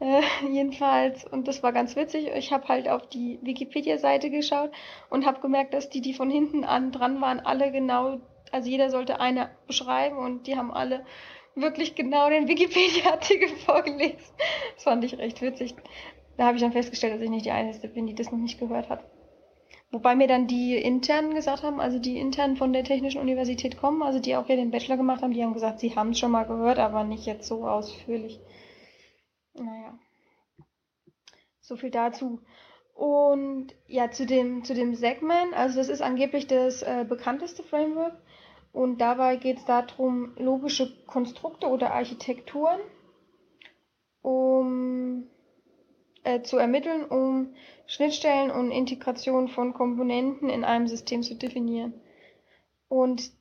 Äh, 0.00 0.22
jedenfalls, 0.50 1.24
und 1.24 1.46
das 1.46 1.62
war 1.62 1.72
ganz 1.72 1.94
witzig. 1.94 2.30
Ich 2.34 2.52
habe 2.52 2.66
halt 2.68 2.88
auf 2.88 3.08
die 3.08 3.38
Wikipedia-Seite 3.42 4.30
geschaut 4.30 4.70
und 5.10 5.26
habe 5.26 5.40
gemerkt, 5.40 5.74
dass 5.74 5.90
die, 5.90 6.00
die 6.00 6.14
von 6.14 6.30
hinten 6.30 6.64
an 6.64 6.90
dran 6.90 7.20
waren, 7.20 7.40
alle 7.40 7.70
genau, 7.70 8.18
also 8.50 8.68
jeder 8.68 8.90
sollte 8.90 9.20
eine 9.20 9.50
beschreiben 9.66 10.18
und 10.18 10.46
die 10.46 10.56
haben 10.56 10.72
alle 10.72 11.04
wirklich 11.54 11.94
genau 11.94 12.28
den 12.30 12.48
Wikipedia-Artikel 12.48 13.48
vorgelesen. 13.48 14.34
Das 14.74 14.84
fand 14.84 15.04
ich 15.04 15.18
recht 15.18 15.40
witzig. 15.42 15.74
Da 16.36 16.46
habe 16.46 16.56
ich 16.56 16.62
dann 16.62 16.72
festgestellt, 16.72 17.14
dass 17.14 17.20
ich 17.20 17.30
nicht 17.30 17.44
die 17.44 17.50
Einzige 17.50 17.88
bin, 17.88 18.06
die 18.06 18.14
das 18.14 18.30
noch 18.32 18.38
nicht 18.38 18.58
gehört 18.58 18.88
hat. 18.88 19.04
Wobei 19.92 20.14
mir 20.14 20.28
dann 20.28 20.46
die 20.46 20.76
internen 20.76 21.34
gesagt 21.34 21.64
haben, 21.64 21.80
also 21.80 21.98
die 21.98 22.16
internen 22.16 22.56
von 22.56 22.72
der 22.72 22.84
Technischen 22.84 23.20
Universität 23.20 23.76
kommen, 23.76 24.02
also 24.02 24.20
die 24.20 24.36
auch 24.36 24.46
hier 24.46 24.54
den 24.54 24.70
Bachelor 24.70 24.96
gemacht 24.96 25.20
haben, 25.20 25.32
die 25.32 25.42
haben 25.42 25.52
gesagt, 25.52 25.80
sie 25.80 25.96
haben 25.96 26.10
es 26.10 26.20
schon 26.20 26.30
mal 26.30 26.44
gehört, 26.44 26.78
aber 26.78 27.02
nicht 27.02 27.26
jetzt 27.26 27.48
so 27.48 27.66
ausführlich. 27.66 28.40
Naja. 29.54 29.98
So 31.60 31.76
viel 31.76 31.90
dazu. 31.90 32.40
Und 32.94 33.74
ja, 33.86 34.10
zu 34.10 34.26
dem, 34.26 34.64
zu 34.64 34.74
dem 34.74 34.94
Segment, 34.94 35.54
also 35.54 35.78
das 35.78 35.88
ist 35.88 36.02
angeblich 36.02 36.46
das 36.46 36.82
äh, 36.82 37.06
bekannteste 37.08 37.62
Framework. 37.62 38.14
Und 38.72 39.00
dabei 39.00 39.36
geht 39.36 39.58
es 39.58 39.64
darum, 39.64 40.34
logische 40.36 41.04
Konstrukte 41.06 41.66
oder 41.68 41.92
Architekturen, 41.92 42.78
um 44.22 45.26
äh, 46.22 46.42
zu 46.42 46.58
ermitteln, 46.58 47.04
um 47.04 47.54
Schnittstellen 47.86 48.50
und 48.50 48.70
Integration 48.70 49.48
von 49.48 49.72
Komponenten 49.74 50.48
in 50.48 50.64
einem 50.64 50.86
System 50.86 51.22
zu 51.22 51.34
definieren. 51.34 51.94
Und 52.88 53.32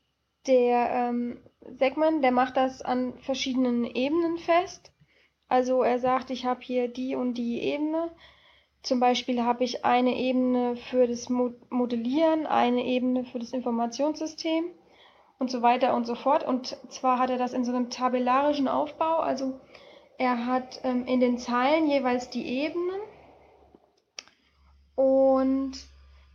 der 0.47 0.89
ähm, 0.92 1.42
Segment, 1.78 2.23
der 2.23 2.31
macht 2.31 2.57
das 2.57 2.81
an 2.81 3.19
verschiedenen 3.19 3.83
Ebenen 3.85 4.37
fest. 4.37 4.92
Also 5.49 5.81
er 5.81 5.99
sagt, 5.99 6.29
ich 6.29 6.45
habe 6.45 6.61
hier 6.61 6.87
die 6.87 7.15
und 7.15 7.33
die 7.33 7.59
Ebene. 7.59 8.11
Zum 8.83 8.99
Beispiel 8.99 9.44
habe 9.44 9.63
ich 9.63 9.83
eine 9.83 10.15
Ebene 10.15 10.77
für 10.77 11.07
das 11.07 11.27
Modellieren, 11.27 12.45
eine 12.45 12.85
Ebene 12.85 13.25
für 13.25 13.39
das 13.39 13.51
Informationssystem 13.51 14.65
und 15.39 15.49
so 15.49 15.61
weiter 15.61 15.95
und 15.95 16.06
so 16.06 16.15
fort. 16.15 16.47
Und 16.47 16.77
zwar 16.89 17.18
hat 17.18 17.31
er 17.31 17.37
das 17.37 17.53
in 17.53 17.65
so 17.65 17.73
einem 17.73 17.89
tabellarischen 17.89 18.68
Aufbau. 18.68 19.18
Also 19.18 19.59
er 20.18 20.45
hat 20.45 20.81
ähm, 20.83 21.06
in 21.07 21.19
den 21.19 21.37
Zeilen 21.39 21.89
jeweils 21.89 22.29
die 22.29 22.45
Ebenen 22.45 23.01
und 24.95 25.73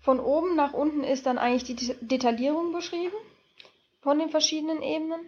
von 0.00 0.20
oben 0.20 0.56
nach 0.56 0.72
unten 0.72 1.04
ist 1.04 1.26
dann 1.26 1.38
eigentlich 1.38 1.64
die 1.64 1.94
Detaillierung 2.00 2.72
beschrieben 2.72 3.16
von 4.00 4.18
den 4.18 4.30
verschiedenen 4.30 4.82
Ebenen 4.82 5.20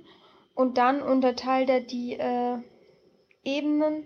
und 0.55 0.77
dann 0.77 1.03
unterteilt 1.03 1.69
er 1.69 1.81
die 1.81 2.15
äh, 2.15 2.59
Ebenen 3.47 4.05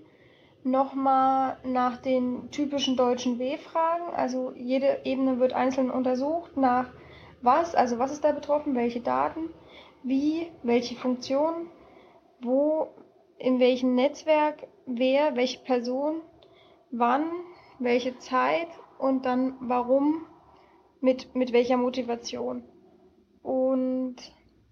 nochmal 0.62 1.56
nach 1.64 1.96
den 1.96 2.50
typischen 2.50 2.96
deutschen 2.96 3.38
W-Fragen. 3.38 4.14
Also 4.14 4.52
jede 4.54 5.00
Ebene 5.04 5.40
wird 5.40 5.52
einzeln 5.52 5.90
untersucht 5.90 6.56
nach 6.56 6.92
was, 7.42 7.74
also 7.74 7.98
was 7.98 8.12
ist 8.12 8.22
da 8.22 8.32
betroffen, 8.32 8.74
welche 8.74 9.00
Daten, 9.00 9.48
wie, 10.02 10.50
welche 10.62 10.94
Funktionen, 10.94 11.68
wo 12.40 12.88
in 13.38 13.58
welchem 13.58 13.94
Netzwerk 13.94 14.66
wer, 14.86 15.36
welche 15.36 15.60
Person, 15.60 16.20
wann, 16.90 17.24
welche 17.78 18.18
Zeit 18.18 18.68
und 18.98 19.24
dann 19.24 19.54
warum, 19.60 20.26
mit, 21.00 21.34
mit 21.34 21.54
welcher 21.54 21.78
Motivation. 21.78 22.62
Und 23.42 24.16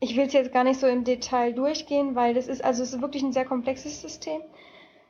ich 0.01 0.17
will 0.17 0.27
es 0.27 0.33
jetzt 0.33 0.53
gar 0.53 0.65
nicht 0.65 0.79
so 0.79 0.87
im 0.87 1.05
Detail 1.05 1.53
durchgehen, 1.53 2.15
weil 2.15 2.35
das 2.35 2.47
ist, 2.47 2.65
also 2.65 2.83
es 2.83 2.95
ist 2.95 3.01
wirklich 3.01 3.23
ein 3.23 3.33
sehr 3.33 3.45
komplexes 3.45 4.01
System. 4.01 4.41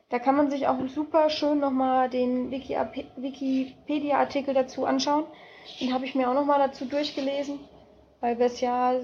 Da 0.09 0.19
kann 0.19 0.37
man 0.37 0.51
sich 0.51 0.67
auch 0.67 0.79
super 0.89 1.29
schön 1.29 1.61
nochmal 1.61 2.09
den 2.09 2.51
Wikipedia-Artikel 2.51 4.55
dazu 4.55 4.87
anschauen. 4.87 5.25
Den 5.81 5.93
habe 5.93 6.07
ich 6.07 6.15
mir 6.15 6.31
auch 6.31 6.35
nochmal 6.35 6.59
dazu 6.59 6.87
durchgelesen, 6.87 7.61
weil 8.21 8.39
wir 8.39 8.47
es 8.47 8.63
ja 8.63 8.95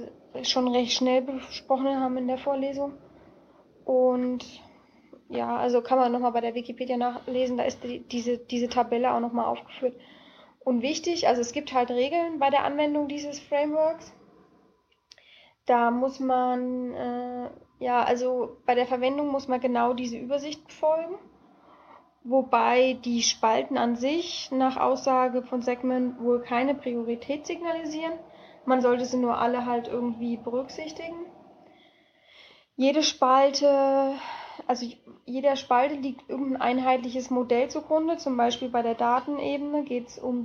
schon 0.42 0.66
recht 0.68 0.92
schnell 0.92 1.20
besprochen 1.20 2.00
haben 2.00 2.16
in 2.16 2.26
der 2.26 2.38
Vorlesung. 2.38 2.94
Und 3.84 4.46
ja, 5.28 5.56
also 5.56 5.82
kann 5.82 5.98
man 5.98 6.10
nochmal 6.10 6.32
bei 6.32 6.40
der 6.40 6.54
Wikipedia 6.54 6.96
nachlesen, 6.96 7.58
da 7.58 7.64
ist 7.64 7.84
die, 7.84 8.00
diese, 8.00 8.38
diese 8.38 8.70
Tabelle 8.70 9.12
auch 9.12 9.20
nochmal 9.20 9.46
aufgeführt. 9.46 9.94
und 10.60 10.80
wichtig. 10.80 11.28
Also 11.28 11.42
es 11.42 11.52
gibt 11.52 11.74
halt 11.74 11.90
Regeln 11.90 12.38
bei 12.38 12.48
der 12.48 12.64
Anwendung 12.64 13.08
dieses 13.08 13.40
Frameworks. 13.40 14.14
Da 15.66 15.90
muss 15.90 16.20
man, 16.20 16.92
äh, 16.94 17.50
ja, 17.78 18.02
also 18.02 18.58
bei 18.66 18.74
der 18.74 18.86
Verwendung 18.86 19.28
muss 19.28 19.48
man 19.48 19.60
genau 19.60 19.94
diese 19.94 20.18
Übersicht 20.18 20.66
befolgen. 20.66 21.16
Wobei 22.22 22.94
die 23.04 23.22
Spalten 23.22 23.76
an 23.76 23.96
sich 23.96 24.50
nach 24.50 24.78
Aussage 24.78 25.42
von 25.42 25.60
Segment 25.60 26.20
wohl 26.20 26.40
keine 26.40 26.74
Priorität 26.74 27.46
signalisieren. 27.46 28.14
Man 28.64 28.80
sollte 28.80 29.04
sie 29.04 29.18
nur 29.18 29.38
alle 29.38 29.66
halt 29.66 29.88
irgendwie 29.88 30.38
berücksichtigen. 30.38 31.26
Jede 32.76 33.02
Spalte, 33.02 34.14
also 34.66 34.86
jeder 35.26 35.56
Spalte 35.56 35.96
liegt 35.96 36.28
irgendein 36.28 36.62
einheitliches 36.62 37.30
Modell 37.30 37.68
zugrunde. 37.68 38.16
Zum 38.16 38.36
Beispiel 38.36 38.70
bei 38.70 38.82
der 38.82 38.94
Datenebene 38.94 39.84
geht 39.84 40.08
es 40.08 40.18
um 40.18 40.44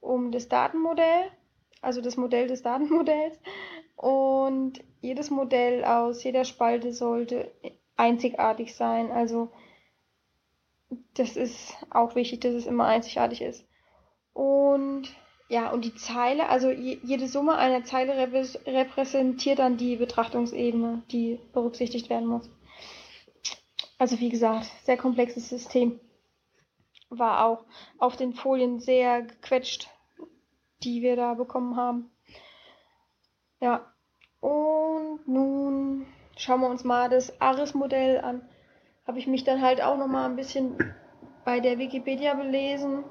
um 0.00 0.30
das 0.30 0.48
Datenmodell, 0.48 1.32
also 1.82 2.00
das 2.00 2.16
Modell 2.16 2.46
des 2.46 2.62
Datenmodells. 2.62 3.38
Und 3.96 4.84
jedes 5.00 5.30
Modell 5.30 5.84
aus 5.84 6.22
jeder 6.22 6.44
Spalte 6.44 6.92
sollte 6.92 7.50
einzigartig 7.96 8.74
sein. 8.74 9.10
Also 9.10 9.50
das 11.14 11.36
ist 11.36 11.74
auch 11.90 12.14
wichtig, 12.14 12.40
dass 12.42 12.54
es 12.54 12.66
immer 12.66 12.84
einzigartig 12.84 13.40
ist. 13.40 13.66
Und 14.32 15.08
ja, 15.48 15.70
und 15.70 15.84
die 15.84 15.94
Zeile, 15.94 16.48
also 16.48 16.70
jede 16.70 17.28
Summe 17.28 17.56
einer 17.56 17.84
Zeile 17.84 18.30
repräsentiert 18.66 19.60
dann 19.60 19.76
die 19.76 19.96
Betrachtungsebene, 19.96 21.02
die 21.10 21.38
berücksichtigt 21.52 22.10
werden 22.10 22.26
muss. 22.26 22.50
Also 23.98 24.18
wie 24.20 24.28
gesagt, 24.28 24.66
sehr 24.84 24.96
komplexes 24.96 25.48
System. 25.48 26.00
War 27.08 27.46
auch 27.46 27.64
auf 27.98 28.16
den 28.16 28.34
Folien 28.34 28.80
sehr 28.80 29.22
gequetscht, 29.22 29.88
die 30.82 31.02
wir 31.02 31.16
da 31.16 31.34
bekommen 31.34 31.76
haben. 31.76 32.10
Ja, 33.60 33.92
und 34.40 35.26
nun 35.26 36.06
schauen 36.36 36.60
wir 36.60 36.68
uns 36.68 36.84
mal 36.84 37.08
das 37.08 37.40
ARIS-Modell 37.40 38.20
an. 38.20 38.48
Habe 39.06 39.18
ich 39.18 39.26
mich 39.26 39.44
dann 39.44 39.62
halt 39.62 39.82
auch 39.82 39.96
noch 39.96 40.08
mal 40.08 40.26
ein 40.26 40.36
bisschen 40.36 40.76
bei 41.44 41.60
der 41.60 41.78
Wikipedia 41.78 42.34
belesen 42.34 43.04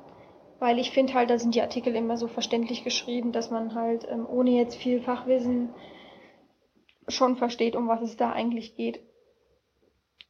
weil 0.60 0.80
ich 0.80 0.92
finde 0.92 1.14
halt, 1.14 1.30
da 1.30 1.38
sind 1.38 1.56
die 1.56 1.62
Artikel 1.62 1.96
immer 1.96 2.18
so 2.18 2.28
verständlich 2.28 2.84
geschrieben, 2.84 3.32
dass 3.32 3.52
man 3.52 3.76
halt 3.76 4.08
ähm, 4.10 4.26
ohne 4.28 4.52
jetzt 4.52 4.76
viel 4.76 5.02
Fachwissen 5.02 5.74
schon 7.08 7.36
versteht, 7.36 7.76
um 7.76 7.88
was 7.88 8.02
es 8.02 8.18
da 8.18 8.32
eigentlich 8.32 8.76
geht. 8.76 9.00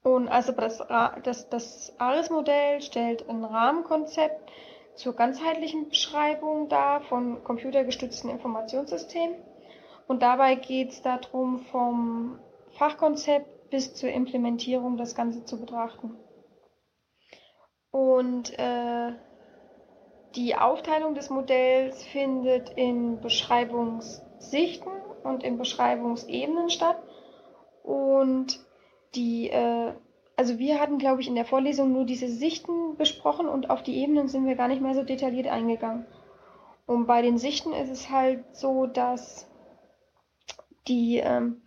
Und 0.04 0.28
also 0.28 0.52
das, 0.52 0.84
das, 1.24 1.50
das 1.50 1.96
ARIS-Modell 2.00 2.82
stellt 2.82 3.28
ein 3.30 3.44
Rahmenkonzept 3.44 4.52
zur 4.96 5.14
ganzheitlichen 5.14 5.90
Beschreibung 5.90 6.70
dar 6.70 7.02
von 7.02 7.44
computergestützten 7.44 8.30
Informationssystemen. 8.30 9.36
Und 10.08 10.22
dabei 10.22 10.56
geht 10.56 10.90
es 10.90 11.02
darum, 11.02 11.60
vom 11.72 12.40
Fachkonzept 12.78 13.70
bis 13.70 13.96
zur 13.96 14.10
Implementierung 14.10 14.98
das 14.98 15.16
Ganze 15.16 15.46
zu 15.46 15.60
betrachten. 15.60 16.16
Und 17.92 18.58
äh, 18.60 19.14
die 20.36 20.56
Aufteilung 20.56 21.16
des 21.16 21.30
Modells 21.30 22.04
findet 22.04 22.70
in 22.72 23.22
Beschreibungssichten 23.22 24.92
und 25.24 25.44
in 25.44 25.58
Beschreibungsebenen 25.58 26.70
statt. 26.70 27.02
Und 27.84 28.60
die, 29.16 29.50
äh, 29.50 29.94
also 30.36 30.60
wir 30.60 30.80
hatten, 30.80 30.98
glaube 30.98 31.22
ich, 31.22 31.28
in 31.28 31.36
der 31.36 31.46
Vorlesung 31.46 31.94
nur 31.94 32.06
diese 32.06 32.28
Sichten 32.28 32.98
besprochen 32.98 33.48
und 33.48 33.70
auf 33.70 33.82
die 33.82 33.98
Ebenen 33.98 34.28
sind 34.28 34.46
wir 34.46 34.56
gar 34.56 34.68
nicht 34.68 34.82
mehr 34.82 34.94
so 34.94 35.04
detailliert 35.04 35.48
eingegangen. 35.48 36.06
Und 36.86 37.08
bei 37.08 37.22
den 37.22 37.38
Sichten 37.38 37.74
ist 37.74 37.90
es 37.90 38.10
halt 38.10 38.44
so, 38.56 38.86
dass 38.86 39.50
die, 40.88 41.18
ähm, 41.18 41.62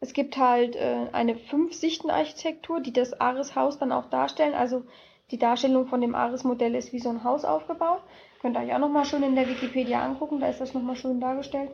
es 0.00 0.12
gibt 0.12 0.36
halt 0.36 0.76
äh, 0.76 1.08
eine 1.12 1.36
Fünf-Sichten-Architektur, 1.36 2.80
die 2.80 2.92
das 2.92 3.20
Ares-Haus 3.20 3.78
dann 3.78 3.92
auch 3.92 4.06
darstellen. 4.06 4.54
Also 4.54 4.84
die 5.30 5.38
Darstellung 5.38 5.86
von 5.86 6.00
dem 6.00 6.14
Ares-Modell 6.14 6.74
ist 6.74 6.92
wie 6.92 7.00
so 7.00 7.08
ein 7.10 7.24
Haus 7.24 7.44
aufgebaut. 7.44 8.02
Könnt 8.40 8.56
ihr 8.56 8.62
euch 8.62 8.74
auch 8.74 8.78
nochmal 8.78 9.04
schön 9.04 9.22
in 9.22 9.34
der 9.34 9.48
Wikipedia 9.48 10.04
angucken, 10.04 10.40
da 10.40 10.48
ist 10.48 10.60
das 10.60 10.74
nochmal 10.74 10.96
schön 10.96 11.20
dargestellt. 11.20 11.70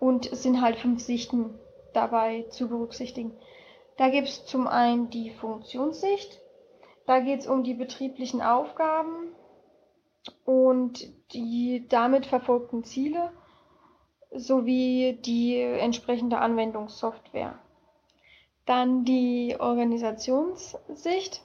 Und 0.00 0.30
es 0.32 0.42
sind 0.42 0.62
halt 0.62 0.76
fünf 0.76 1.00
Sichten 1.00 1.58
dabei 1.92 2.46
zu 2.50 2.68
berücksichtigen. 2.68 3.36
Da 3.96 4.08
gibt 4.08 4.28
es 4.28 4.46
zum 4.46 4.66
einen 4.66 5.10
die 5.10 5.30
Funktionssicht, 5.30 6.40
da 7.06 7.20
geht 7.20 7.40
es 7.40 7.46
um 7.46 7.64
die 7.64 7.74
betrieblichen 7.74 8.40
Aufgaben 8.40 9.32
und 10.44 11.08
die 11.32 11.86
damit 11.88 12.26
verfolgten 12.26 12.84
Ziele 12.84 13.32
sowie 14.30 15.18
die 15.24 15.60
entsprechende 15.60 16.38
Anwendungssoftware. 16.38 17.58
Dann 18.66 19.04
die 19.04 19.56
Organisationssicht. 19.58 21.42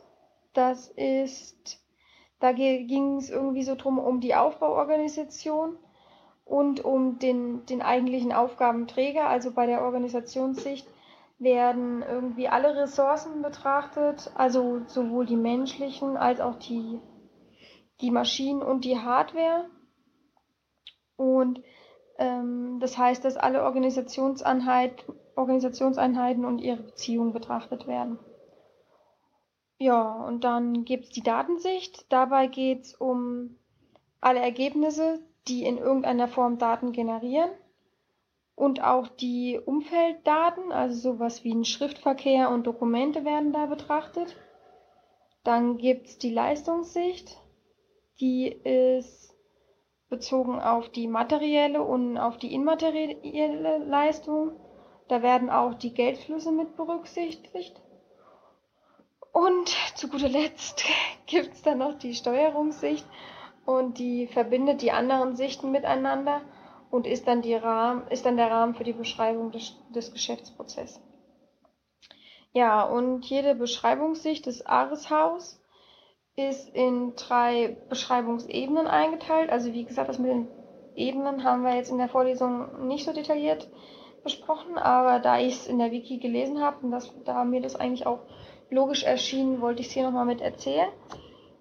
Das 0.54 0.90
ist, 0.90 1.84
da 2.40 2.52
ging 2.52 3.18
es 3.18 3.30
irgendwie 3.30 3.64
so 3.64 3.76
drum 3.76 3.98
um 3.98 4.20
die 4.20 4.36
Aufbauorganisation 4.36 5.78
und 6.46 6.84
um 6.84 7.20
den, 7.20 7.66
den 7.66 7.82
eigentlichen 7.82 8.34
Aufgabenträger. 8.34 9.28
Also 9.28 9.52
bei 9.52 9.66
der 9.66 9.82
Organisationssicht 9.84 10.88
werden 11.40 12.04
irgendwie 12.04 12.48
alle 12.48 12.76
Ressourcen 12.76 13.42
betrachtet, 13.42 14.32
also 14.36 14.82
sowohl 14.88 15.26
die 15.26 15.36
menschlichen 15.36 16.18
als 16.18 16.40
auch 16.40 16.56
die, 16.56 17.00
die 18.02 18.12
Maschinen 18.12 18.62
und 18.62 18.86
die 18.86 19.00
Hardware. 19.00 19.70
Und 21.16 21.62
ähm, 22.18 22.80
das 22.80 22.98
heißt, 22.98 23.24
dass 23.26 23.38
alle 23.38 23.64
Organisationseinheit, 23.64 25.06
Organisationseinheiten 25.36 26.46
und 26.46 26.60
ihre 26.60 26.84
Beziehungen 26.84 27.34
betrachtet 27.34 27.88
werden. 27.88 28.20
Ja, 29.78 30.14
und 30.26 30.44
dann 30.44 30.86
gibt's 30.86 31.10
die 31.10 31.24
Datensicht. 31.24 32.06
Dabei 32.12 32.48
geht's 32.48 32.94
um 32.96 33.58
alle 34.22 34.40
Ergebnisse, 34.40 35.20
die 35.48 35.66
in 35.66 35.78
irgendeiner 35.78 36.28
Form 36.28 36.58
Daten 36.58 36.92
generieren. 36.92 37.50
Und 38.56 38.84
auch 38.84 39.08
die 39.08 39.60
Umfelddaten, 39.60 40.72
also 40.72 41.14
sowas 41.14 41.44
wie 41.44 41.54
ein 41.54 41.66
Schriftverkehr 41.66 42.52
und 42.52 42.68
Dokumente 42.68 43.26
werden 43.26 43.52
da 43.52 43.66
betrachtet. 43.66 44.38
Dann 45.44 45.78
gibt's 45.78 46.18
die 46.20 46.30
Leistungssicht. 46.30 47.42
Die 48.20 48.48
ist 48.48 49.33
bezogen 50.14 50.60
auf 50.62 50.90
die 50.90 51.08
materielle 51.08 51.82
und 51.82 52.20
auf 52.20 52.38
die 52.38 52.54
immaterielle 52.54 53.80
Leistung. 53.80 54.52
Da 55.08 55.24
werden 55.24 55.50
auch 55.50 55.74
die 55.74 55.92
Geldflüsse 55.92 56.52
mit 56.52 56.76
berücksichtigt. 56.76 57.82
Und 59.32 59.70
zu 59.96 60.10
guter 60.10 60.30
Letzt 60.30 60.84
gibt 61.26 61.54
es 61.54 61.64
dann 61.64 61.80
noch 61.80 61.96
die 61.98 62.14
Steuerungssicht 62.14 63.08
und 63.66 63.98
die 63.98 64.28
verbindet 64.28 64.84
die 64.84 64.92
anderen 64.92 65.36
Sichten 65.36 65.72
miteinander 65.72 66.42
und 66.92 67.08
ist 67.08 67.28
dann, 67.28 67.42
die 67.42 67.56
Rahmen, 67.56 68.08
ist 68.10 68.28
dann 68.28 68.38
der 68.38 68.52
Rahmen 68.52 68.76
für 68.76 68.84
die 68.84 68.94
Beschreibung 68.94 69.50
des, 69.50 69.76
des 69.96 70.14
Geschäftsprozesses. 70.14 71.02
Ja, 72.52 72.84
und 72.84 73.26
jede 73.26 73.56
Beschreibungssicht 73.56 74.46
des 74.46 74.64
Ares-Haus 74.64 75.60
ist 76.36 76.70
in 76.70 77.16
drei 77.16 77.78
Beschreibungsebenen 77.90 78.88
eingeteilt. 78.88 79.50
Also 79.50 79.72
wie 79.74 79.86
gesagt, 79.86 80.10
das 80.10 80.20
mit 80.20 80.32
den 80.32 80.48
Ebenen 80.96 81.44
haben 81.44 81.64
wir 81.64 81.76
jetzt 81.76 81.92
in 81.92 81.98
der 81.98 82.10
Vorlesung 82.10 82.88
nicht 82.88 83.06
so 83.06 83.14
detailliert 83.14 83.70
besprochen, 84.24 84.78
aber 84.78 85.20
da 85.20 85.38
ich 85.38 85.54
es 85.54 85.68
in 85.68 85.80
der 85.80 85.92
Wiki 85.92 86.18
gelesen 86.18 86.62
habe 86.62 86.78
und 86.82 86.92
das, 86.92 87.14
da 87.26 87.44
mir 87.44 87.62
das 87.62 87.76
eigentlich 87.76 88.08
auch 88.08 88.20
logisch 88.70 89.04
erschienen, 89.04 89.62
wollte 89.62 89.82
ich 89.82 89.88
es 89.88 89.94
hier 89.94 90.04
nochmal 90.04 90.26
mit 90.26 90.42
erzählen. 90.42 90.90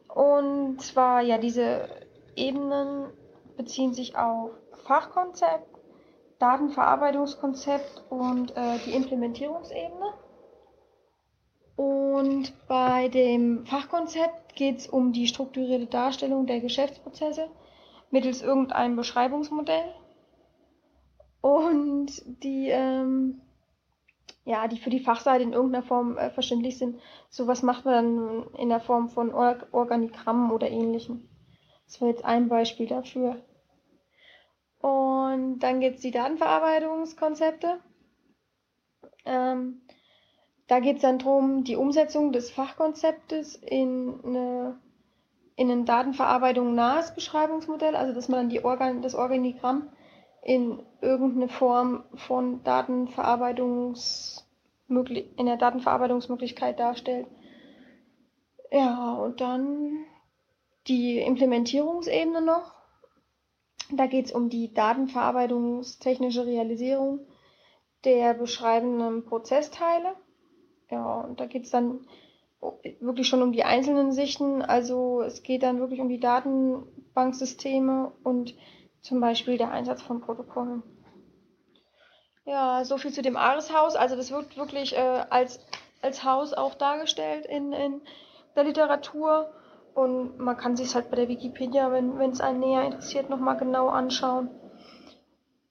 Und 0.09 0.81
zwar, 0.81 1.23
ja, 1.23 1.39
diese 1.39 1.89
Ebenen 2.37 3.11
beziehen 3.57 3.93
sich 3.95 4.17
auf 4.17 4.51
Fachkonzept, 4.85 5.67
Datenverarbeitungskonzept 6.39 8.05
und 8.11 8.57
äh, 8.57 8.79
die 8.87 8.95
Implementierungsebene. 8.95 10.15
Und 11.83 12.53
bei 12.69 13.09
dem 13.09 13.67
Fachkonzept 13.67 14.55
geht 14.55 14.79
es 14.79 14.87
um 14.87 15.13
die 15.13 15.27
strukturierte 15.27 15.87
Darstellung 15.87 16.47
der 16.47 16.61
Geschäftsprozesse 16.61 17.49
mittels 18.11 18.43
irgendeinem 18.43 18.95
Beschreibungsmodell. 18.95 19.95
Und 21.41 22.23
die 22.43 22.69
ähm, 22.69 23.41
ja, 24.45 24.69
die 24.69 24.79
für 24.79 24.91
die 24.91 25.01
Fachseite 25.01 25.43
in 25.43 25.53
irgendeiner 25.53 25.85
Form 25.85 26.17
äh, 26.19 26.31
verständlich 26.31 26.79
sind. 26.79 27.01
Sowas 27.31 27.63
macht 27.63 27.85
man 27.85 27.95
dann 27.95 28.55
in 28.55 28.69
der 28.69 28.81
Form 28.81 29.09
von 29.09 29.33
Or 29.35 29.57
Organigrammen 29.73 30.51
oder 30.51 30.71
ähnlichem. 30.71 31.29
Das 31.87 32.01
war 32.01 32.09
jetzt 32.09 32.25
ein 32.25 32.49
Beispiel 32.49 32.87
dafür. 32.87 33.43
Und 34.81 35.61
dann 35.61 35.81
gibt's 35.81 36.03
die 36.03 36.11
Datenverarbeitungskonzepte. 36.11 37.81
Ähm, 39.25 39.83
da 40.73 40.81
geht's 40.81 41.03
dann 41.03 41.19
drum, 41.19 41.65
die 41.65 41.77
Umsetzung 41.77 42.33
des 42.33 42.51
Fachkonzeptes 42.51 43.57
in 43.57 44.19
eine, 44.25 44.81
in 45.55 45.71
ein 45.71 45.85
Datenverarbeitung 45.85 46.75
nahes 46.75 47.15
Beschreibungsmodell, 47.15 47.95
also 47.95 48.15
dass 48.15 48.31
man 48.31 48.49
die 48.49 48.65
Organ 48.65 49.03
das 49.03 49.15
Organigramm 49.15 49.91
in 50.41 50.83
irgendeine 51.03 51.49
Form 51.49 52.05
von 52.15 52.65
Datenverarbeitungs 52.65 54.49
in 54.89 55.45
der 55.45 55.59
Datenverarbeitungsmöglichkeit 55.59 56.81
darstellt. 56.81 57.27
Ja, 58.71 59.13
und 59.13 59.43
dann 59.43 60.07
die 60.87 61.19
Implementierungsebene 61.19 62.41
noch. 62.41 62.73
Da 63.91 64.07
geht 64.07 64.25
es 64.25 64.33
um 64.33 64.49
die 64.49 64.73
datenverarbeitungstechnische 64.73 66.47
Realisierung 66.47 67.27
der 68.07 68.33
beschreibenden 68.33 69.27
Prozessteile. 69.27 70.17
Ja, 70.93 71.23
und 71.23 71.41
da 71.41 71.47
geht 71.47 71.65
es 71.65 71.71
dann 71.71 72.01
wirklich 73.01 73.27
schon 73.27 73.41
um 73.41 73.53
die 73.53 73.65
einzelnen 73.65 74.13
Sichten. 74.13 74.61
Also 74.61 75.23
es 75.23 75.43
geht 75.43 75.63
dann 75.63 75.81
wirklich 75.81 76.01
um 76.01 76.11
die 76.11 76.21
Datenbanksysteme 76.21 78.13
und 78.23 78.55
zum 79.01 79.19
Beispiel 79.21 79.57
der 79.57 79.73
Einsatz 79.73 80.03
von 80.03 80.21
Protokollen. 80.21 80.83
Ja, 82.45 82.85
so 82.85 82.99
viel 82.99 83.11
zu 83.11 83.23
dem 83.23 83.39
Ares-Haus. 83.39 83.97
Also 83.97 84.17
das 84.17 84.31
wird 84.31 84.59
wirklich 84.59 84.95
äh, 84.95 85.25
als, 85.31 85.61
als 86.03 86.25
Haus 86.25 86.53
auch 86.53 86.75
dargestellt 86.75 87.47
in, 87.47 87.73
in 87.73 88.03
der 88.55 88.65
Literatur. 88.65 89.51
Und 89.95 90.39
man 90.39 90.59
kann 90.59 90.77
sich 90.77 90.95
halt 90.95 91.09
bei 91.09 91.17
der 91.17 91.29
Wikipedia, 91.29 91.91
wenn 91.91 92.31
es 92.31 92.41
einen 92.43 92.61
näher 92.61 92.85
interessiert, 92.85 93.31
nochmal 93.31 93.57
genau 93.57 93.89
anschauen. 93.89 94.51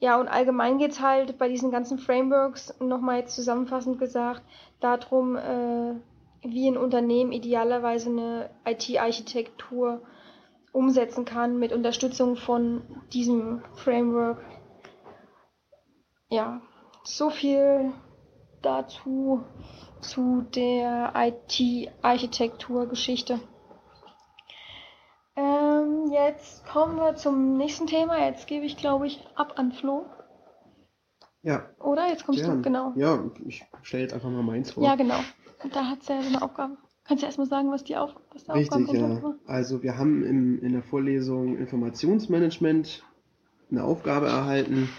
Ja, 0.01 0.19
und 0.19 0.27
allgemein 0.27 0.77
geht 0.79 0.91
es 0.93 0.99
halt 0.99 1.37
bei 1.37 1.47
diesen 1.47 1.69
ganzen 1.69 1.99
Frameworks, 1.99 2.73
nochmal 2.79 3.19
jetzt 3.19 3.35
zusammenfassend 3.35 3.99
gesagt, 3.99 4.41
darum, 4.79 5.35
äh, 5.37 5.93
wie 6.41 6.67
ein 6.67 6.75
Unternehmen 6.75 7.31
idealerweise 7.31 8.09
eine 8.09 8.49
IT-Architektur 8.65 10.01
umsetzen 10.71 11.23
kann 11.23 11.59
mit 11.59 11.71
Unterstützung 11.71 12.35
von 12.35 12.81
diesem 13.13 13.61
Framework. 13.75 14.43
Ja, 16.29 16.61
so 17.03 17.29
viel 17.29 17.93
dazu 18.63 19.43
zu 19.99 20.41
der 20.55 21.13
IT-Architektur-Geschichte. 21.15 23.39
Ähm, 25.35 26.11
jetzt 26.11 26.65
kommen 26.67 26.97
wir 26.97 27.15
zum 27.15 27.57
nächsten 27.57 27.87
Thema. 27.87 28.25
Jetzt 28.25 28.47
gebe 28.47 28.65
ich, 28.65 28.77
glaube 28.77 29.07
ich, 29.07 29.25
ab 29.35 29.53
an 29.57 29.71
Flo. 29.71 30.05
Ja. 31.43 31.69
Oder? 31.79 32.07
Jetzt 32.07 32.25
kommst 32.25 32.41
gern. 32.41 32.57
du, 32.57 32.61
genau. 32.61 32.93
Ja, 32.95 33.23
ich 33.45 33.65
stelle 33.81 34.03
jetzt 34.03 34.13
einfach 34.13 34.29
mal 34.29 34.43
meins 34.43 34.71
vor. 34.71 34.83
Ja, 34.83 34.95
genau. 34.95 35.19
Und 35.63 35.75
da 35.75 35.85
hat 35.85 36.01
es 36.01 36.07
ja 36.07 36.21
so 36.21 36.27
eine 36.27 36.41
Aufgabe. 36.41 36.77
Kannst 37.03 37.23
du 37.23 37.25
erstmal 37.25 37.47
sagen, 37.47 37.71
was 37.71 37.83
die 37.83 37.97
Auf 37.97 38.15
was 38.33 38.43
der 38.43 38.55
Richtig, 38.55 38.71
Aufgabenkomplex 38.71 39.15
ja. 39.17 39.23
war? 39.23 39.35
Also 39.47 39.81
wir 39.83 39.97
haben 39.97 40.23
im, 40.23 40.61
in 40.61 40.73
der 40.73 40.83
Vorlesung 40.83 41.57
Informationsmanagement 41.57 43.03
eine 43.69 43.83
Aufgabe 43.83 44.27
erhalten. 44.27 44.89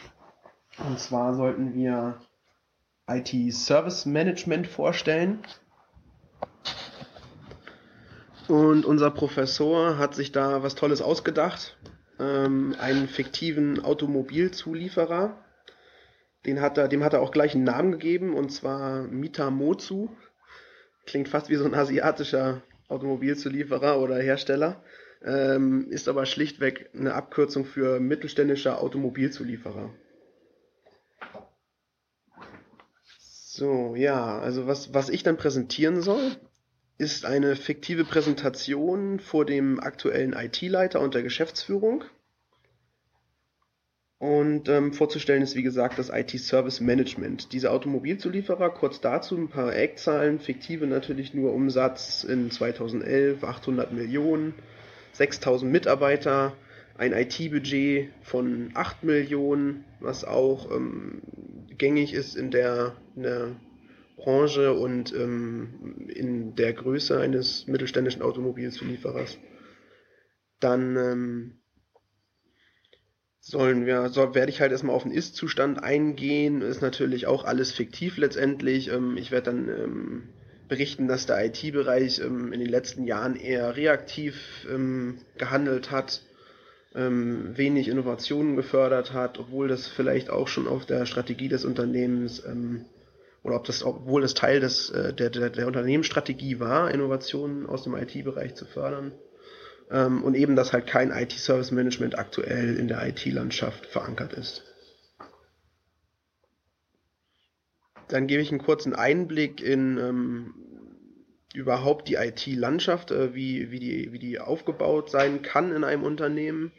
Und 0.89 0.99
zwar 0.99 1.35
sollten 1.35 1.75
wir 1.75 2.19
IT-Service 3.09 4.07
Management 4.07 4.67
vorstellen. 4.67 5.41
Und 8.53 8.85
unser 8.85 9.11
Professor 9.11 9.97
hat 9.97 10.15
sich 10.15 10.31
da 10.31 10.63
was 10.63 10.75
Tolles 10.75 11.01
ausgedacht. 11.01 11.79
Ähm, 12.21 12.77
einen 12.79 13.09
fiktiven 13.09 13.83
Automobilzulieferer. 13.83 15.43
Den 16.45 16.61
hat 16.61 16.77
er, 16.77 16.89
dem 16.89 17.03
hat 17.03 17.15
er 17.15 17.23
auch 17.23 17.31
gleich 17.31 17.55
einen 17.55 17.65
Namen 17.65 17.93
gegeben, 17.93 18.35
und 18.35 18.51
zwar 18.51 19.05
Mitamozu. 19.05 20.15
Klingt 21.07 21.31
fast 21.31 21.49
wie 21.49 21.55
so 21.55 21.65
ein 21.65 21.75
asiatischer 21.75 22.61
Automobilzulieferer 22.89 23.99
oder 23.99 24.17
Hersteller. 24.19 24.85
Ähm, 25.25 25.87
ist 25.89 26.07
aber 26.07 26.27
schlichtweg 26.27 26.91
eine 26.93 27.15
Abkürzung 27.15 27.65
für 27.65 28.01
mittelständischer 28.01 28.83
Automobilzulieferer. 28.83 29.95
So, 33.19 33.95
ja, 33.97 34.39
also 34.41 34.67
was, 34.67 34.93
was 34.93 35.09
ich 35.09 35.23
dann 35.23 35.39
präsentieren 35.39 36.03
soll, 36.03 36.37
ist 36.99 37.25
eine 37.25 37.57
fiktive 37.57 38.05
Präsentation 38.05 39.19
vor 39.19 39.45
dem 39.45 39.81
aktuellen 39.81 40.35
IT-Leiter 40.35 41.01
und 41.01 41.15
der 41.15 41.23
Geschäftsführung. 41.23 42.05
Und 44.19 44.69
ähm, 44.69 44.93
vorzustellen 44.93 45.43
ist, 45.43 45.57
wie 45.57 45.65
gesagt, 45.65 45.99
das 45.99 46.09
IT-Service 46.09 46.81
Management. 46.81 47.53
Diese 47.53 47.73
Automobilzulieferer, 47.73 48.71
kurz 48.71 49.01
dazu 49.01 49.37
ein 49.37 49.49
paar 49.49 49.75
Eckzahlen, 49.75 50.39
fiktive 50.39 50.87
natürlich 50.87 51.35
nur 51.35 51.53
Umsatz 51.53 52.23
in 52.23 52.53
2011, 52.53 53.43
800 53.43 53.93
Millionen, 53.93 54.55
6000 55.15 55.73
Mitarbeiter, 55.73 56.53
ein 56.97 57.13
IT-Budget 57.13 58.11
von 58.23 58.71
8 58.75 59.03
Millionen, 59.03 59.83
was 59.99 60.25
auch 60.25 60.71
ähm, 60.71 61.23
gängig 61.77 62.15
ist 62.15 62.37
in 62.37 62.53
der, 62.53 62.95
in 63.17 63.25
der 63.25 63.57
Branche 64.23 64.73
und 64.73 65.13
ähm, 65.15 66.07
in 66.09 66.55
der 66.55 66.73
Größe 66.73 67.19
eines 67.19 67.67
mittelständischen 67.67 68.23
Automobilzulieferers. 68.23 69.39
Dann 70.61 70.97
ähm, 70.97 71.59
sollen 73.41 73.85
wir, 73.85 74.09
so 74.11 74.35
werde 74.35 74.51
ich 74.51 74.61
halt 74.61 74.71
erstmal 74.71 74.95
auf 74.95 75.03
den 75.03 75.13
Ist-Zustand 75.13 75.83
eingehen. 75.83 76.63
Ist 76.63 76.83
natürlich 76.83 77.27
auch 77.27 77.45
alles 77.45 77.73
fiktiv 77.73 78.17
letztendlich. 78.17 78.89
Ähm, 78.93 79.17
ich 79.17 79.33
werde 79.33 79.51
dann 79.51 79.69
ähm, 79.69 80.29
berichten, 80.69 81.09
dass 81.09 81.27
der 81.27 81.45
IT-Bereich 81.45 82.21
ähm, 82.21 82.53
in 82.53 82.61
den 82.61 82.69
letzten 82.69 83.05
Jahren 83.05 83.35
eher 83.35 83.77
reaktiv 83.77 84.67
ähm, 84.71 85.19
gehandelt 85.37 85.91
hat, 85.91 86.23
wenig 86.95 87.89
Innovationen 87.89 88.55
gefördert 88.55 89.15
hat, 89.15 89.39
obwohl 89.39 89.67
das 89.67 89.89
vielleicht 89.89 90.29
auch 90.29 90.47
schon 90.47 90.69
auf 90.69 90.85
der 90.85 91.07
Strategie 91.07 91.49
des 91.49 91.65
Unternehmens 91.65 92.45
ähm, 92.45 92.85
oder 93.43 93.57
ob 93.57 93.65
das, 93.65 93.83
obwohl 93.85 94.23
das 94.23 94.35
Teil 94.35 94.61
des, 94.61 94.91
äh, 94.91 95.13
der, 95.13 95.31
der, 95.31 95.51
der 95.51 95.67
Unternehmensstrategie 95.67 96.61
war, 96.61 96.91
Innovationen 96.91 97.67
aus 97.67 97.85
dem 97.85 97.95
IT-Bereich 97.95 98.55
zu 98.55 98.65
fördern. 98.65 99.13
Ähm, 99.91 100.23
und 100.23 100.35
eben, 100.35 100.57
dass 100.57 100.73
halt 100.73 100.87
kein 100.87 101.11
IT-Service-Management 101.11 102.19
aktuell 102.19 102.77
in 102.77 102.89
der 102.89 103.07
IT-Landschaft 103.07 103.87
verankert 103.87 104.33
ist. 104.33 104.65
Dann 108.09 108.27
gebe 108.27 108.43
ich 108.43 108.51
einen 108.51 108.63
kurzen 108.63 108.95
Einblick 108.95 109.61
in 109.61 109.99
ähm, 109.99 110.55
überhaupt 111.55 112.09
die 112.09 112.15
IT-Landschaft, 112.15 113.11
äh, 113.11 113.35
wie, 113.35 113.71
wie, 113.71 113.81
die, 113.81 114.13
wie 114.13 114.19
die 114.19 114.39
aufgebaut 114.39 115.11
sein 115.11 115.43
kann 115.43 115.73
in 115.73 115.83
einem 115.83 116.05
Unternehmen. 116.05 116.73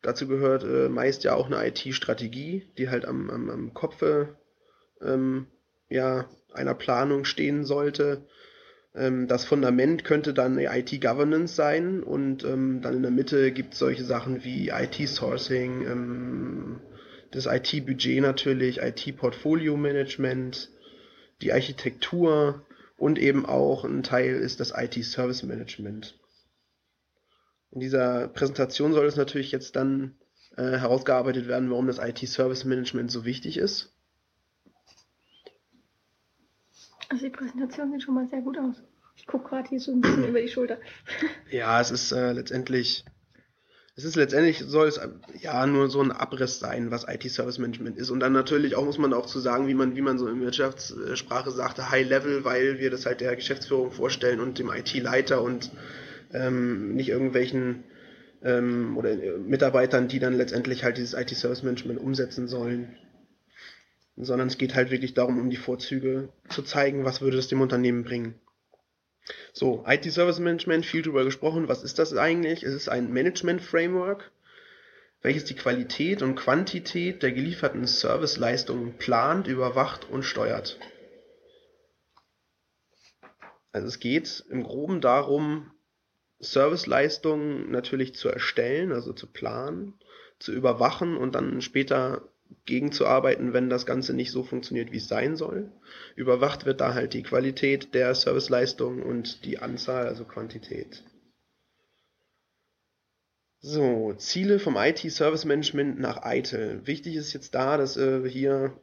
Dazu 0.00 0.26
gehört 0.26 0.64
äh, 0.64 0.88
meist 0.88 1.22
ja 1.22 1.34
auch 1.34 1.46
eine 1.46 1.64
IT-Strategie, 1.64 2.66
die 2.76 2.88
halt 2.88 3.04
am, 3.04 3.30
am, 3.30 3.50
am 3.50 3.74
Kopfe 3.74 4.36
ähm, 5.00 5.46
ja, 5.88 6.28
einer 6.52 6.74
Planung 6.74 7.24
stehen 7.24 7.64
sollte. 7.64 8.26
Ähm, 8.94 9.26
das 9.28 9.44
Fundament 9.44 10.04
könnte 10.04 10.34
dann 10.34 10.58
IT-Governance 10.58 11.54
sein 11.54 12.02
und 12.02 12.44
ähm, 12.44 12.80
dann 12.82 12.94
in 12.94 13.02
der 13.02 13.10
Mitte 13.10 13.52
gibt 13.52 13.74
es 13.74 13.78
solche 13.78 14.04
Sachen 14.04 14.44
wie 14.44 14.68
IT-Sourcing, 14.68 15.82
ähm, 15.86 16.80
das 17.30 17.46
IT-Budget 17.46 18.20
natürlich, 18.20 18.82
IT-Portfolio-Management, 18.82 20.70
die 21.40 21.52
Architektur 21.52 22.66
und 22.96 23.18
eben 23.18 23.46
auch 23.46 23.84
ein 23.84 24.02
Teil 24.02 24.36
ist 24.36 24.60
das 24.60 24.72
IT-Service-Management. 24.76 26.18
In 27.72 27.80
dieser 27.80 28.28
Präsentation 28.28 28.92
soll 28.92 29.06
es 29.06 29.16
natürlich 29.16 29.50
jetzt 29.50 29.76
dann 29.76 30.14
äh, 30.56 30.62
herausgearbeitet 30.62 31.48
werden, 31.48 31.70
warum 31.70 31.86
das 31.86 31.98
IT-Service-Management 31.98 33.10
so 33.10 33.24
wichtig 33.24 33.56
ist. 33.56 33.91
Also 37.12 37.26
die 37.26 37.30
Präsentation 37.30 37.92
sieht 37.92 38.02
schon 38.02 38.14
mal 38.14 38.26
sehr 38.26 38.40
gut 38.40 38.56
aus. 38.58 38.76
Ich 39.16 39.26
gucke 39.26 39.50
gerade 39.50 39.68
hier 39.68 39.80
so 39.80 39.92
ein 39.92 40.00
bisschen 40.00 40.24
über 40.28 40.40
die 40.40 40.48
Schulter. 40.48 40.78
Ja, 41.50 41.78
es 41.78 41.90
ist 41.90 42.10
äh, 42.10 42.32
letztendlich, 42.32 43.04
es 43.96 44.04
ist 44.04 44.16
letztendlich 44.16 44.60
soll 44.60 44.88
es 44.88 44.98
ja 45.38 45.66
nur 45.66 45.90
so 45.90 46.00
ein 46.00 46.10
Abriss 46.10 46.58
sein, 46.58 46.90
was 46.90 47.06
IT-Service 47.06 47.58
Management 47.58 47.98
ist. 47.98 48.08
Und 48.08 48.20
dann 48.20 48.32
natürlich 48.32 48.76
auch 48.76 48.86
muss 48.86 48.96
man 48.96 49.12
auch 49.12 49.26
zu 49.26 49.40
sagen, 49.40 49.66
wie 49.68 49.74
man, 49.74 49.94
wie 49.94 50.00
man 50.00 50.18
so 50.18 50.26
in 50.26 50.40
Wirtschaftssprache 50.40 51.50
sagte, 51.50 51.90
High 51.90 52.08
Level, 52.08 52.46
weil 52.46 52.78
wir 52.78 52.90
das 52.90 53.04
halt 53.04 53.20
der 53.20 53.36
Geschäftsführung 53.36 53.92
vorstellen 53.92 54.40
und 54.40 54.58
dem 54.58 54.70
IT-Leiter 54.70 55.42
und 55.42 55.70
ähm, 56.32 56.94
nicht 56.94 57.10
irgendwelchen 57.10 57.84
ähm, 58.42 58.96
oder 58.96 59.10
äh, 59.10 59.36
Mitarbeitern, 59.36 60.08
die 60.08 60.18
dann 60.18 60.32
letztendlich 60.32 60.82
halt 60.82 60.96
dieses 60.96 61.12
IT-Service 61.12 61.62
Management 61.62 62.00
umsetzen 62.00 62.48
sollen 62.48 62.96
sondern 64.24 64.48
es 64.48 64.58
geht 64.58 64.74
halt 64.74 64.90
wirklich 64.90 65.14
darum, 65.14 65.38
um 65.38 65.50
die 65.50 65.56
Vorzüge 65.56 66.28
zu 66.48 66.62
zeigen, 66.62 67.04
was 67.04 67.20
würde 67.20 67.38
es 67.38 67.48
dem 67.48 67.60
Unternehmen 67.60 68.04
bringen. 68.04 68.34
So, 69.52 69.84
IT 69.86 70.10
Service 70.10 70.38
Management, 70.38 70.84
viel 70.84 71.02
drüber 71.02 71.24
gesprochen. 71.24 71.68
Was 71.68 71.84
ist 71.84 71.98
das 71.98 72.16
eigentlich? 72.16 72.62
Es 72.62 72.74
ist 72.74 72.88
ein 72.88 73.12
Management 73.12 73.62
Framework, 73.62 74.32
welches 75.20 75.44
die 75.44 75.54
Qualität 75.54 76.22
und 76.22 76.34
Quantität 76.34 77.22
der 77.22 77.32
gelieferten 77.32 77.86
Serviceleistungen 77.86 78.98
plant, 78.98 79.46
überwacht 79.46 80.08
und 80.10 80.24
steuert. 80.24 80.78
Also 83.72 83.86
es 83.86 84.00
geht 84.00 84.44
im 84.50 84.64
Groben 84.64 85.00
darum, 85.00 85.70
Serviceleistungen 86.40 87.70
natürlich 87.70 88.14
zu 88.14 88.28
erstellen, 88.28 88.92
also 88.92 89.12
zu 89.12 89.28
planen, 89.28 89.94
zu 90.38 90.52
überwachen 90.52 91.16
und 91.16 91.34
dann 91.36 91.62
später 91.62 92.28
gegenzuarbeiten, 92.64 93.52
wenn 93.52 93.70
das 93.70 93.86
Ganze 93.86 94.14
nicht 94.14 94.30
so 94.30 94.42
funktioniert, 94.42 94.92
wie 94.92 94.98
es 94.98 95.08
sein 95.08 95.36
soll. 95.36 95.70
Überwacht 96.16 96.64
wird 96.64 96.80
da 96.80 96.94
halt 96.94 97.14
die 97.14 97.22
Qualität 97.22 97.94
der 97.94 98.14
Serviceleistung 98.14 99.02
und 99.02 99.44
die 99.44 99.58
Anzahl, 99.58 100.06
also 100.06 100.24
Quantität. 100.24 101.04
So, 103.60 104.12
Ziele 104.14 104.58
vom 104.58 104.76
IT-Service 104.76 105.44
Management 105.44 106.00
nach 106.00 106.22
ITIL. 106.24 106.82
Wichtig 106.84 107.14
ist 107.14 107.32
jetzt 107.32 107.54
da, 107.54 107.76
dass 107.76 107.96
äh, 107.96 108.28
hier 108.28 108.76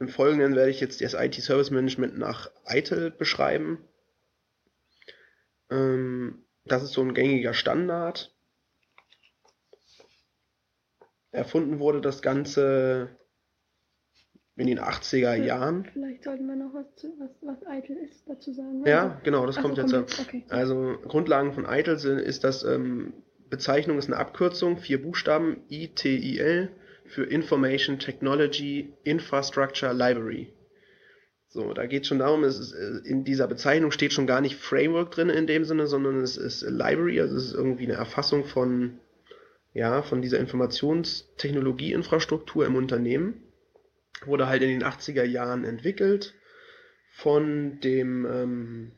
im 0.00 0.08
Folgenden 0.08 0.54
werde 0.54 0.70
ich 0.70 0.80
jetzt 0.80 1.00
das 1.02 1.14
IT-Service 1.14 1.70
Management 1.70 2.18
nach 2.18 2.50
ITIL 2.66 3.10
beschreiben. 3.10 3.86
Ähm, 5.70 6.44
das 6.64 6.82
ist 6.82 6.92
so 6.92 7.02
ein 7.02 7.14
gängiger 7.14 7.54
Standard. 7.54 8.33
Erfunden 11.34 11.80
wurde 11.80 12.00
das 12.00 12.22
Ganze 12.22 13.08
in 14.56 14.68
den 14.68 14.78
80er 14.78 15.34
Jahren. 15.34 15.84
Vielleicht 15.92 16.22
sollten 16.22 16.46
wir 16.46 16.54
noch 16.54 16.72
was, 16.72 16.86
zu, 16.94 17.08
was, 17.18 17.30
was 17.42 17.58
ITIL 17.68 17.96
ist 17.96 18.22
dazu 18.28 18.52
sagen. 18.52 18.84
Ja, 18.86 19.20
genau, 19.24 19.44
das 19.44 19.58
Ach 19.58 19.62
kommt 19.62 19.78
jetzt. 19.78 19.92
kommt 19.92 20.18
okay. 20.20 20.44
Also 20.48 20.96
Grundlagen 21.08 21.52
von 21.52 21.64
ITIL 21.64 21.98
sind, 21.98 22.18
ist 22.18 22.44
das 22.44 22.62
ähm, 22.62 23.14
Bezeichnung 23.50 23.98
ist 23.98 24.06
eine 24.06 24.16
Abkürzung, 24.16 24.78
vier 24.78 25.02
Buchstaben, 25.02 25.62
ITIL 25.68 26.70
für 27.06 27.24
Information 27.24 27.98
Technology 27.98 28.94
Infrastructure 29.02 29.92
Library. 29.92 30.52
So, 31.48 31.72
da 31.72 31.86
geht 31.86 32.02
es 32.02 32.08
schon 32.08 32.18
darum, 32.18 32.42
es 32.44 32.58
ist, 32.58 32.72
äh, 32.72 33.08
in 33.08 33.24
dieser 33.24 33.46
Bezeichnung 33.46 33.90
steht 33.90 34.12
schon 34.12 34.26
gar 34.26 34.40
nicht 34.40 34.56
Framework 34.56 35.10
drin 35.10 35.30
in 35.30 35.46
dem 35.46 35.64
Sinne, 35.64 35.86
sondern 35.86 36.20
es 36.20 36.36
ist 36.36 36.62
Library, 36.62 37.20
also 37.20 37.36
es 37.36 37.46
ist 37.46 37.54
irgendwie 37.54 37.84
eine 37.84 37.94
Erfassung 37.94 38.44
von, 38.44 38.98
ja, 39.74 40.00
von 40.02 40.22
dieser 40.22 40.38
Informationstechnologieinfrastruktur 40.38 42.64
im 42.64 42.76
Unternehmen. 42.76 43.42
Wurde 44.24 44.46
halt 44.46 44.62
in 44.62 44.70
den 44.70 44.84
80er 44.84 45.24
Jahren 45.24 45.64
entwickelt 45.64 46.34
von 47.10 47.80
dem 47.80 48.24
ähm, 48.26 48.92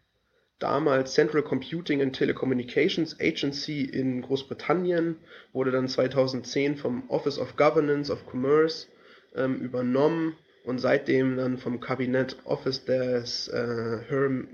damals 0.59 1.15
Central 1.15 1.43
Computing 1.43 2.01
and 2.01 2.17
Telecommunications 2.17 3.19
Agency 3.21 3.85
in 3.85 4.23
Großbritannien, 4.23 5.17
wurde 5.53 5.71
dann 5.71 5.89
2010 5.89 6.77
vom 6.77 7.09
Office 7.11 7.39
of 7.39 7.57
Governance 7.57 8.11
of 8.11 8.25
Commerce 8.31 8.87
ähm, 9.35 9.57
übernommen 9.57 10.37
und 10.65 10.79
seitdem 10.79 11.37
dann 11.37 11.59
vom 11.59 11.81
Kabinett 11.81 12.37
Office 12.45 12.85
des 12.85 13.49
äh, 13.49 13.99
Her 14.09 14.45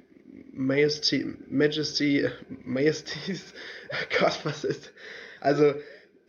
Majesty, 0.52 1.37
Majesty, 1.48 2.26
Majesties, 2.64 3.54
Gott, 4.18 4.40
was 4.44 4.64
ist, 4.64 4.92
also 5.40 5.74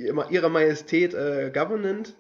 ihrer 0.04 0.50
Majestät 0.50 1.14
äh, 1.14 1.52
Government 1.54 2.16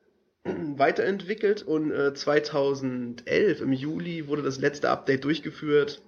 weiterentwickelt 0.44 1.62
und 1.62 1.90
äh, 1.90 2.14
2011 2.14 3.60
im 3.60 3.72
Juli 3.72 4.26
wurde 4.28 4.42
das 4.42 4.58
letzte 4.58 4.90
Update 4.90 5.24
durchgeführt 5.24 6.02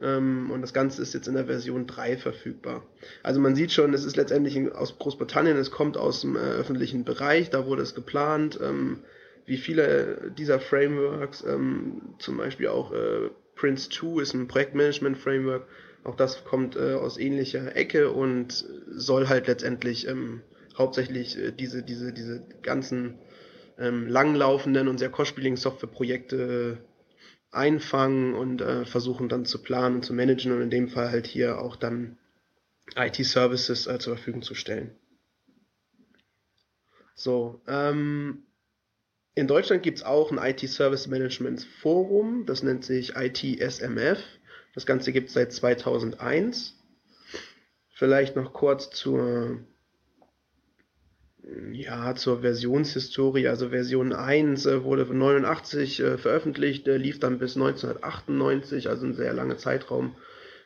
ähm, 0.00 0.50
und 0.50 0.62
das 0.62 0.72
Ganze 0.72 1.02
ist 1.02 1.14
jetzt 1.14 1.28
in 1.28 1.34
der 1.34 1.46
Version 1.46 1.86
3 1.86 2.16
verfügbar. 2.16 2.82
Also 3.22 3.40
man 3.40 3.54
sieht 3.54 3.72
schon, 3.72 3.94
es 3.94 4.04
ist 4.04 4.16
letztendlich 4.16 4.72
aus 4.74 4.98
Großbritannien, 4.98 5.56
es 5.56 5.70
kommt 5.70 5.96
aus 5.96 6.22
dem 6.22 6.36
äh, 6.36 6.40
öffentlichen 6.40 7.04
Bereich, 7.04 7.50
da 7.50 7.66
wurde 7.66 7.82
es 7.82 7.94
geplant, 7.94 8.58
ähm, 8.62 9.00
wie 9.46 9.56
viele 9.56 10.32
dieser 10.36 10.60
Frameworks, 10.60 11.44
ähm, 11.44 12.14
zum 12.18 12.36
Beispiel 12.36 12.68
auch 12.68 12.92
äh, 12.92 13.30
Prince 13.54 13.90
2 13.90 14.22
ist 14.22 14.34
ein 14.34 14.48
Projektmanagement-Framework, 14.48 15.66
auch 16.04 16.16
das 16.16 16.44
kommt 16.44 16.76
äh, 16.76 16.94
aus 16.94 17.18
ähnlicher 17.18 17.76
Ecke 17.76 18.10
und 18.10 18.64
soll 18.90 19.28
halt 19.28 19.46
letztendlich 19.46 20.08
ähm, 20.08 20.42
hauptsächlich 20.76 21.38
äh, 21.38 21.52
diese, 21.52 21.82
diese, 21.82 22.12
diese 22.12 22.44
ganzen 22.62 23.18
ähm, 23.78 24.08
langlaufenden 24.08 24.88
und 24.88 24.98
sehr 24.98 25.10
kostspieligen 25.10 25.56
Softwareprojekte 25.56 26.84
einfangen 27.50 28.34
und 28.34 28.60
äh, 28.62 28.84
versuchen 28.86 29.28
dann 29.28 29.44
zu 29.44 29.62
planen 29.62 29.96
und 29.96 30.04
zu 30.04 30.14
managen 30.14 30.52
und 30.52 30.62
in 30.62 30.70
dem 30.70 30.88
Fall 30.88 31.10
halt 31.10 31.26
hier 31.26 31.60
auch 31.60 31.76
dann 31.76 32.18
IT-Services 32.96 33.86
äh, 33.86 33.98
zur 33.98 34.16
Verfügung 34.16 34.42
zu 34.42 34.54
stellen. 34.54 34.96
So, 37.14 37.60
ähm, 37.68 38.44
in 39.34 39.46
Deutschland 39.46 39.82
gibt's 39.82 40.02
auch 40.02 40.30
ein 40.30 40.38
IT-Service 40.38 41.06
Management 41.06 41.62
Forum, 41.80 42.44
das 42.46 42.62
nennt 42.62 42.84
sich 42.84 43.14
ITSMF. 43.16 44.18
Das 44.74 44.86
Ganze 44.86 45.12
gibt's 45.12 45.34
seit 45.34 45.52
2001. 45.52 46.78
Vielleicht 47.90 48.36
noch 48.36 48.52
kurz 48.52 48.90
zur 48.90 49.60
ja, 51.72 52.14
zur 52.14 52.40
Versionshistorie, 52.40 53.48
also 53.48 53.70
Version 53.70 54.12
1 54.12 54.66
äh, 54.66 54.84
wurde 54.84 55.04
89 55.04 56.00
äh, 56.00 56.18
veröffentlicht, 56.18 56.86
äh, 56.86 56.96
lief 56.96 57.18
dann 57.18 57.38
bis 57.38 57.56
1998, 57.56 58.88
also 58.88 59.06
ein 59.06 59.14
sehr 59.14 59.32
langer 59.32 59.58
Zeitraum. 59.58 60.14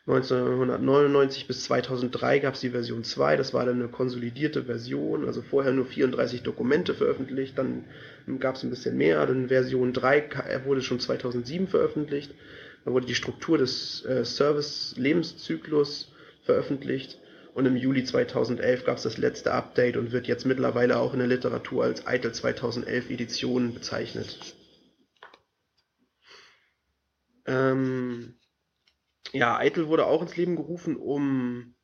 1999 0.06 1.48
bis 1.48 1.64
2003 1.64 2.38
gab 2.38 2.54
es 2.54 2.60
die 2.60 2.70
Version 2.70 3.02
2, 3.02 3.36
das 3.36 3.52
war 3.54 3.66
dann 3.66 3.80
eine 3.80 3.88
konsolidierte 3.88 4.64
Version, 4.64 5.26
also 5.26 5.42
vorher 5.42 5.72
nur 5.72 5.86
34 5.86 6.42
Dokumente 6.42 6.94
veröffentlicht, 6.94 7.58
dann 7.58 7.84
gab 8.38 8.54
es 8.54 8.62
ein 8.62 8.70
bisschen 8.70 8.96
mehr, 8.96 9.24
dann 9.26 9.48
Version 9.48 9.92
3 9.92 10.18
äh, 10.18 10.64
wurde 10.64 10.82
schon 10.82 11.00
2007 11.00 11.68
veröffentlicht, 11.68 12.32
dann 12.84 12.94
wurde 12.94 13.06
die 13.06 13.16
Struktur 13.16 13.58
des 13.58 14.04
äh, 14.04 14.24
Service-Lebenszyklus 14.24 16.12
veröffentlicht 16.44 17.18
und 17.56 17.64
im 17.64 17.74
Juli 17.74 18.04
2011 18.04 18.84
gab 18.84 18.98
es 18.98 19.04
das 19.04 19.16
letzte 19.16 19.54
Update 19.54 19.96
und 19.96 20.12
wird 20.12 20.26
jetzt 20.26 20.44
mittlerweile 20.44 20.98
auch 20.98 21.14
in 21.14 21.20
der 21.20 21.28
Literatur 21.28 21.84
als 21.84 22.02
ITIL 22.06 22.32
2011 22.32 23.08
Edition 23.08 23.72
bezeichnet. 23.72 24.54
Ähm, 27.46 28.38
ja, 29.32 29.62
ITIL 29.64 29.86
wurde 29.86 30.04
auch 30.04 30.20
ins 30.20 30.36
Leben 30.36 30.56
gerufen, 30.56 30.96
um 30.96 31.74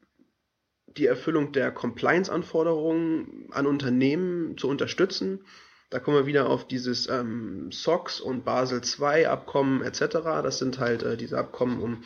die 0.89 1.07
Erfüllung 1.07 1.53
der 1.53 1.73
Compliance-Anforderungen 1.73 3.49
an 3.53 3.67
Unternehmen 3.67 4.59
zu 4.59 4.69
unterstützen. 4.69 5.47
Da 5.89 6.01
kommen 6.01 6.19
wir 6.19 6.27
wieder 6.27 6.51
auf 6.51 6.69
dieses 6.69 7.09
ähm, 7.09 7.73
SOX 7.73 8.21
und 8.21 8.45
Basel 8.45 8.83
II 8.83 9.25
Abkommen 9.25 9.81
etc. 9.81 10.01
Das 10.43 10.59
sind 10.59 10.79
halt 10.79 11.03
äh, 11.03 11.17
diese 11.17 11.39
Abkommen, 11.39 11.81
um 11.81 12.05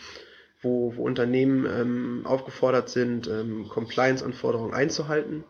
wo, 0.67 0.97
wo 0.97 1.05
Unternehmen 1.05 1.65
ähm, 1.67 2.27
aufgefordert 2.27 2.89
sind, 2.89 3.29
ähm, 3.29 3.69
Compliance-Anforderungen 3.69 4.75
einzuhalten. 4.75 5.45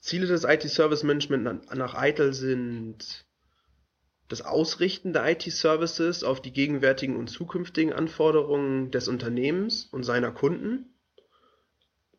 Ziele 0.00 0.26
des 0.26 0.44
IT-Service 0.44 1.04
Management 1.04 1.74
nach 1.74 2.00
ITIL 2.00 2.32
sind 2.32 3.24
das 4.28 4.42
Ausrichten 4.42 5.12
der 5.12 5.30
IT-Services 5.30 6.24
auf 6.24 6.42
die 6.42 6.52
gegenwärtigen 6.52 7.16
und 7.16 7.28
zukünftigen 7.28 7.92
Anforderungen 7.92 8.90
des 8.90 9.06
Unternehmens 9.08 9.84
und 9.84 10.02
seiner 10.02 10.32
Kunden. 10.32 10.94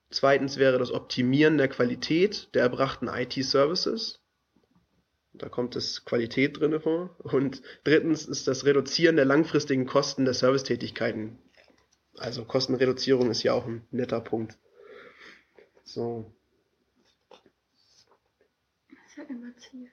Zweitens 0.10 0.58
wäre 0.58 0.80
das 0.80 0.92
Optimieren 0.92 1.58
der 1.58 1.68
Qualität 1.68 2.50
der 2.54 2.62
erbrachten 2.64 3.10
IT-Services. 3.10 4.22
Da 5.38 5.50
kommt 5.50 5.76
das 5.76 6.06
Qualität 6.06 6.60
drinne 6.60 6.80
vor. 6.80 7.16
Und 7.20 7.62
drittens 7.84 8.26
ist 8.26 8.48
das 8.48 8.66
Reduzieren 8.66 9.16
der 9.16 9.26
langfristigen 9.26 9.86
Kosten 9.86 10.26
der 10.26 10.34
Servicetätigkeiten. 10.34 11.38
Also 12.18 12.46
Kostenreduzierung 12.46 13.30
ist 13.30 13.44
ja 13.44 13.54
auch 13.54 13.68
ein 13.68 13.86
netter 13.92 14.22
Punkt. 14.22 14.58
So. 15.84 16.34
Das 18.90 19.00
ist 19.10 19.18
ja 19.18 19.24
immer 19.24 19.56
Ziel. 19.58 19.90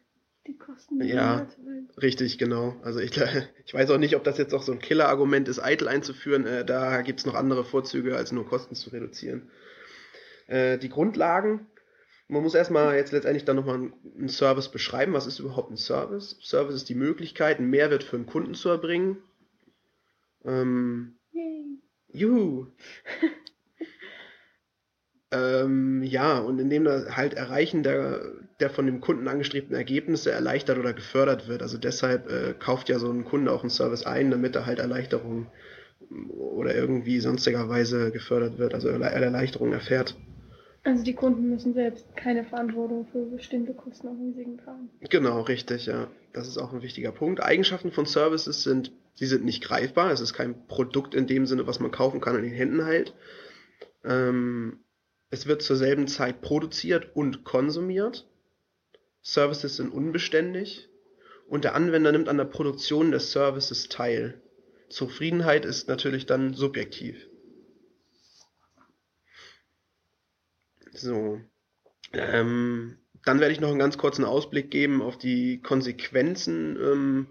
Die 0.47 0.59
Kosten. 0.59 1.03
Ja, 1.03 1.49
richtig, 1.97 2.37
genau. 2.37 2.77
Also 2.83 3.01
ich, 3.01 3.19
ich 3.65 3.73
weiß 3.73 3.91
auch 3.91 3.99
nicht, 3.99 4.15
ob 4.17 4.25
das 4.25 4.37
jetzt 4.37 4.53
auch 4.53 4.63
so 4.63 4.73
ein 4.73 4.79
Killer-Argument 4.79 5.49
ist, 5.49 5.59
Eitel 5.59 5.89
einzuführen. 5.89 6.47
Äh, 6.47 6.65
da 6.67 7.01
gibt's 7.03 7.25
noch 7.25 7.35
andere 7.35 7.65
Vorzüge, 7.65 8.17
als 8.17 8.33
nur 8.33 8.47
Kosten 8.47 8.75
zu 8.75 8.91
reduzieren. 8.91 9.51
Äh, 10.47 10.79
die 10.79 10.91
Grundlagen 10.91 11.67
man 12.29 12.43
muss 12.43 12.55
erstmal 12.55 12.97
jetzt 12.97 13.13
letztendlich 13.13 13.45
dann 13.45 13.57
nochmal 13.57 13.93
einen 14.17 14.29
Service 14.29 14.71
beschreiben. 14.71 15.13
Was 15.13 15.27
ist 15.27 15.39
überhaupt 15.39 15.71
ein 15.71 15.77
Service? 15.77 16.39
Service 16.43 16.75
ist 16.75 16.89
die 16.89 16.95
Möglichkeit, 16.95 17.59
einen 17.59 17.71
Mehrwert 17.71 18.03
für 18.03 18.17
einen 18.17 18.27
Kunden 18.27 18.55
zu 18.55 18.71
erbringen. 18.71 19.19
Ähm, 20.45 21.17
Yay. 21.33 21.79
juhu. 22.13 22.67
ähm, 25.33 26.03
ja, 26.03 26.39
und 26.39 26.59
indem 26.59 26.85
das 26.85 27.15
halt 27.15 27.35
Erreichen 27.35 27.83
der, 27.83 28.23
der 28.59 28.71
von 28.71 28.87
dem 28.87 29.01
Kunden 29.01 29.29
angestrebten 29.29 29.75
Ergebnisse 29.75 30.31
erleichtert 30.31 30.79
oder 30.79 30.95
gefördert 30.95 31.47
wird. 31.47 31.63
Also 31.63 31.77
deshalb 31.77 32.31
äh, 32.31 32.55
kauft 32.59 32.89
ja 32.89 32.99
so 32.99 33.11
ein 33.11 33.25
Kunde 33.25 33.53
auch 33.53 33.61
einen 33.61 33.71
Service 33.71 34.07
ein, 34.07 34.31
damit 34.31 34.57
er 34.57 34.65
halt 34.65 34.79
Erleichterung 34.79 35.49
oder 36.31 36.75
irgendwie 36.75 37.21
sonstigerweise 37.21 38.13
gefördert 38.13 38.59
wird, 38.59 38.75
also 38.75 38.89
Erleichterung 38.89 39.73
erfährt. 39.73 40.17
Also 40.85 41.03
die 41.03 41.15
Kunden 41.15 41.49
müssen 41.49 41.73
selbst 41.73 42.15
keine 42.15 42.45
Verantwortung 42.45 43.07
für 43.11 43.25
bestimmte 43.25 43.73
Kosten 43.73 44.09
und 44.09 44.21
Risiken 44.21 44.59
tragen. 44.59 44.91
Genau, 45.09 45.41
richtig, 45.41 45.87
ja. 45.87 46.11
Das 46.35 46.47
ist 46.47 46.59
auch 46.59 46.75
ein 46.75 46.83
wichtiger 46.83 47.11
Punkt. 47.11 47.43
Eigenschaften 47.43 47.91
von 47.91 48.05
Services 48.05 48.63
sind, 48.63 48.93
sie 49.15 49.25
sind 49.25 49.47
nicht 49.47 49.65
greifbar. 49.65 50.11
Es 50.11 50.21
ist 50.21 50.35
kein 50.35 50.67
Produkt 50.67 51.15
in 51.15 51.27
dem 51.27 51.47
Sinne, 51.47 51.67
was 51.67 51.81
man 51.81 51.91
kaufen 51.91 52.21
kann 52.21 52.37
und 52.37 52.45
in 52.45 52.51
den 52.51 52.57
Händen 52.57 52.85
hält. 52.85 53.15
Ähm, 54.05 54.81
es 55.31 55.47
wird 55.47 55.63
zur 55.63 55.77
selben 55.77 56.07
Zeit 56.07 56.43
produziert 56.43 57.17
und 57.17 57.45
konsumiert. 57.45 58.29
Services 59.23 59.77
sind 59.77 59.91
unbeständig 59.91 60.91
und 61.49 61.65
der 61.65 61.75
Anwender 61.75 62.13
nimmt 62.13 62.29
an 62.29 62.37
der 62.37 62.45
Produktion 62.45 63.11
des 63.11 63.33
Services 63.33 63.89
teil. 63.89 64.41
Zufriedenheit 64.91 65.65
ist 65.65 65.89
natürlich 65.89 66.27
dann 66.27 66.53
subjektiv. 66.53 67.27
So. 70.97 71.41
Ähm, 72.13 72.99
dann 73.25 73.41
werde 73.41 73.53
ich 73.53 73.61
noch 73.61 73.71
einen 73.71 73.79
ganz 73.79 73.99
kurzen 73.99 74.25
Ausblick 74.25 74.71
geben 74.71 75.03
auf 75.03 75.17
die 75.19 75.61
Konsequenzen 75.61 76.77
ähm, 76.77 77.27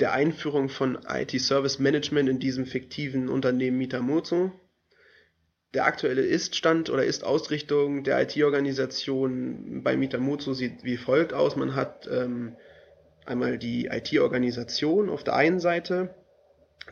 der 0.00 0.12
Einführung 0.12 0.68
von 0.68 0.98
IT 1.06 1.38
Service 1.40 1.78
Management 1.78 2.28
in 2.28 2.38
diesem 2.38 2.66
fiktiven 2.66 3.28
Unternehmen 3.28 3.78
Mitamoto. 3.78 4.52
Der 5.74 5.84
aktuelle 5.84 6.22
Ist-Stand 6.22 6.90
oder 6.90 7.04
Ist-Ausrichtung 7.04 8.02
der 8.02 8.20
IT-Organisation 8.22 9.82
bei 9.84 9.96
Mitamoto 9.96 10.52
sieht 10.52 10.82
wie 10.82 10.96
folgt 10.96 11.32
aus. 11.32 11.54
Man 11.54 11.76
hat 11.76 12.08
ähm, 12.10 12.56
einmal 13.24 13.58
die 13.58 13.86
IT-Organisation 13.86 15.08
auf 15.08 15.22
der 15.22 15.36
einen 15.36 15.60
Seite, 15.60 16.14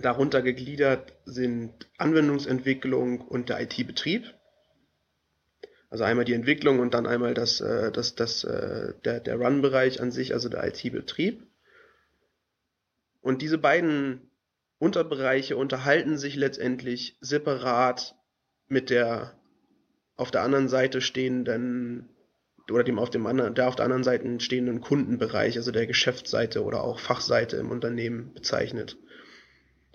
darunter 0.01 0.43
gegliedert 0.43 1.15
sind 1.25 1.73
Anwendungsentwicklung 1.97 3.21
und 3.23 3.49
der 3.49 3.61
IT-Betrieb. 3.63 4.33
Also 5.91 6.05
einmal 6.05 6.25
die 6.25 6.35
Entwicklung 6.35 6.81
und 6.81 6.93
dann 6.95 7.07
einmal 7.07 7.35
das, 7.35 7.61
äh, 7.61 7.91
das, 7.91 8.15
das, 8.15 8.45
äh, 8.45 8.93
der, 9.05 9.21
der 9.21 9.37
Run-Bereich 9.37 10.01
an 10.01 10.11
sich, 10.11 10.35
also 10.35 10.49
der 10.49 10.67
IT-Betrieb. 10.67 11.47
Und 13.21 13.43
diese 13.43 13.59
beiden 13.59 14.31
Unterbereiche 14.79 15.57
unterhalten 15.57 16.19
sich 16.19 16.37
letztendlich 16.37 17.17
separat 17.21 18.15
mit 18.69 18.91
der 18.91 19.35
auf 20.17 20.31
der 20.31 20.43
anderen 20.43 20.69
Seite 20.69 21.01
stehenden 21.01 22.09
oder 22.71 22.85
dem 22.85 22.99
auf 22.99 23.09
dem 23.09 23.27
anderen, 23.27 23.55
der 23.55 23.67
auf 23.69 23.77
der 23.77 23.87
anderen 23.87 24.05
Seite 24.05 24.41
stehenden 24.41 24.81
Kundenbereich, 24.81 25.57
also 25.57 25.73
der 25.73 25.87
Geschäftsseite 25.87 26.63
oder 26.65 26.85
auch 26.85 27.01
Fachseite 27.01 27.57
im 27.57 27.71
Unternehmen 27.71 28.35
bezeichnet. 28.35 28.99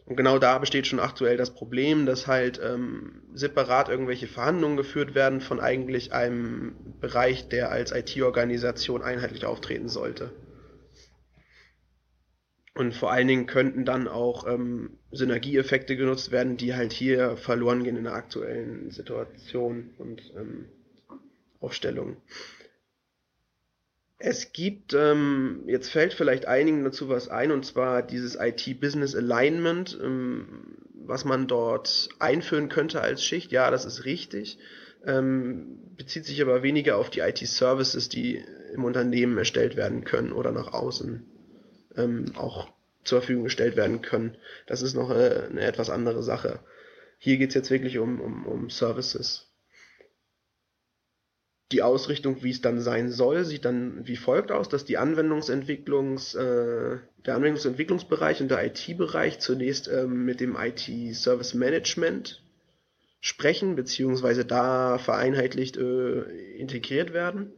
Und 0.06 0.18
genau 0.18 0.38
da 0.38 0.58
besteht 0.58 0.86
schon 0.86 1.00
aktuell 1.00 1.38
das 1.38 1.54
Problem, 1.54 2.06
dass 2.06 2.28
halt 2.28 2.60
ähm, 2.62 3.22
separat 3.34 3.88
irgendwelche 3.88 4.28
Verhandlungen 4.28 4.76
geführt 4.76 5.16
werden 5.16 5.40
von 5.40 5.62
eigentlich 5.62 6.12
einem 6.12 6.76
Bereich, 7.00 7.48
der 7.48 7.72
als 7.72 7.94
IT-Organisation 7.94 9.02
einheitlich 9.02 9.46
auftreten 9.46 9.88
sollte. 9.88 10.32
Und 12.76 12.96
vor 12.96 13.12
allen 13.12 13.28
Dingen 13.28 13.46
könnten 13.46 13.86
dann 13.86 14.08
auch 14.08 14.48
ähm, 14.48 14.98
Synergieeffekte 15.12 15.96
genutzt 15.96 16.32
werden, 16.32 16.58
die 16.58 16.74
halt 16.74 16.92
hier 16.92 17.38
verloren 17.38 17.84
gehen 17.84 17.98
in 17.98 18.04
der 18.04 18.16
aktuellen 18.16 18.90
Situation 18.90 19.92
und 20.00 20.34
ähm, 20.36 20.66
Aufstellung. 21.60 22.18
Es 24.26 24.54
gibt, 24.54 24.94
ähm, 24.94 25.66
jetzt 25.68 25.90
fällt 25.90 26.14
vielleicht 26.14 26.46
einigen 26.46 26.86
dazu 26.86 27.10
was 27.10 27.28
ein, 27.28 27.52
und 27.52 27.66
zwar 27.66 28.02
dieses 28.02 28.38
IT-Business 28.40 29.18
Alignment, 29.18 30.00
ähm, 30.02 30.78
was 30.94 31.26
man 31.26 31.46
dort 31.46 32.08
einführen 32.20 32.70
könnte 32.70 33.02
als 33.02 33.22
Schicht. 33.22 33.52
Ja, 33.52 33.70
das 33.70 33.84
ist 33.84 34.06
richtig. 34.06 34.60
Ähm, 35.06 35.78
bezieht 35.98 36.24
sich 36.24 36.42
aber 36.42 36.64
weniger 36.64 36.96
auf 36.96 37.10
die 37.10 37.20
IT-Services, 37.20 38.08
die 38.08 38.42
im 38.74 38.86
Unternehmen 38.86 39.38
erstellt 39.38 39.76
werden 39.76 40.06
können 40.06 40.32
oder 40.32 40.54
nach 40.54 40.72
außen 40.72 41.26
ähm, 41.98 42.32
auch 42.36 42.70
zur 43.04 43.20
Verfügung 43.20 43.44
gestellt 43.44 43.76
werden 43.76 44.02
können. 44.02 44.38
Das 44.68 44.82
ist 44.82 44.94
noch 44.94 45.10
eine, 45.10 45.34
äh, 45.34 45.48
eine 45.50 45.66
etwas 45.66 45.90
andere 45.90 46.24
Sache. 46.24 46.62
Hier 47.18 47.36
geht 47.36 47.50
es 47.50 47.56
jetzt 47.56 47.72
wirklich 47.72 48.00
um, 48.00 48.22
um, 48.22 48.46
um 48.46 48.70
Services. 48.70 49.53
Die 51.74 51.82
Ausrichtung, 51.82 52.44
wie 52.44 52.52
es 52.52 52.62
dann 52.62 52.80
sein 52.80 53.10
soll, 53.10 53.46
sieht 53.46 53.66
dann 53.66 54.06
wie 54.08 54.16
folgt 54.16 54.52
aus, 54.52 54.70
dass 54.70 54.86
die 54.86 55.00
Anwendungsentwicklungs, 55.00 56.36
äh, 56.36 56.98
der 57.26 57.36
Anwendungsentwicklungsbereich 57.36 58.42
und 58.42 58.52
der 58.52 58.64
IT-Bereich 58.64 59.40
zunächst 59.40 59.88
ähm, 59.88 60.24
mit 60.24 60.40
dem 60.40 60.56
IT-Service 60.56 61.56
Management 61.56 62.44
sprechen, 63.22 63.76
beziehungsweise 63.76 64.46
da 64.46 65.00
vereinheitlicht 65.00 65.78
äh, 65.78 66.22
integriert 66.58 67.12
werden 67.12 67.52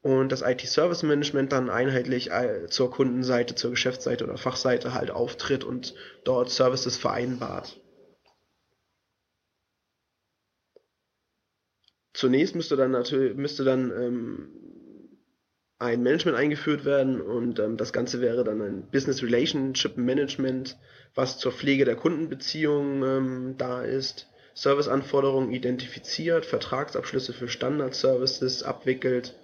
und 0.00 0.32
das 0.32 0.40
IT-Service 0.40 1.02
Management 1.02 1.52
dann 1.52 1.68
einheitlich 1.68 2.30
äh, 2.30 2.68
zur 2.68 2.90
Kundenseite, 2.90 3.54
zur 3.54 3.72
Geschäftsseite 3.72 4.24
oder 4.24 4.38
Fachseite 4.38 4.94
halt 4.94 5.10
auftritt 5.10 5.62
und 5.62 5.94
dort 6.24 6.48
Services 6.48 6.96
vereinbart. 6.96 7.78
Zunächst 12.16 12.54
müsste 12.54 12.76
dann 12.76 12.92
natürlich 12.92 13.36
müsste 13.36 13.62
dann 13.62 13.90
ähm, 13.90 14.48
ein 15.78 16.02
Management 16.02 16.38
eingeführt 16.38 16.86
werden 16.86 17.20
und 17.20 17.58
ähm, 17.58 17.76
das 17.76 17.92
Ganze 17.92 18.22
wäre 18.22 18.42
dann 18.42 18.62
ein 18.62 18.88
Business 18.90 19.22
Relationship 19.22 19.98
Management, 19.98 20.78
was 21.14 21.36
zur 21.36 21.52
Pflege 21.52 21.84
der 21.84 21.94
Kundenbeziehungen 21.94 23.02
ähm, 23.02 23.54
da 23.58 23.82
ist, 23.82 24.28
Serviceanforderungen 24.54 25.52
identifiziert, 25.52 26.46
Vertragsabschlüsse 26.46 27.34
für 27.34 27.48
Standard-Services 27.48 28.62
abwickelt, 28.62 29.34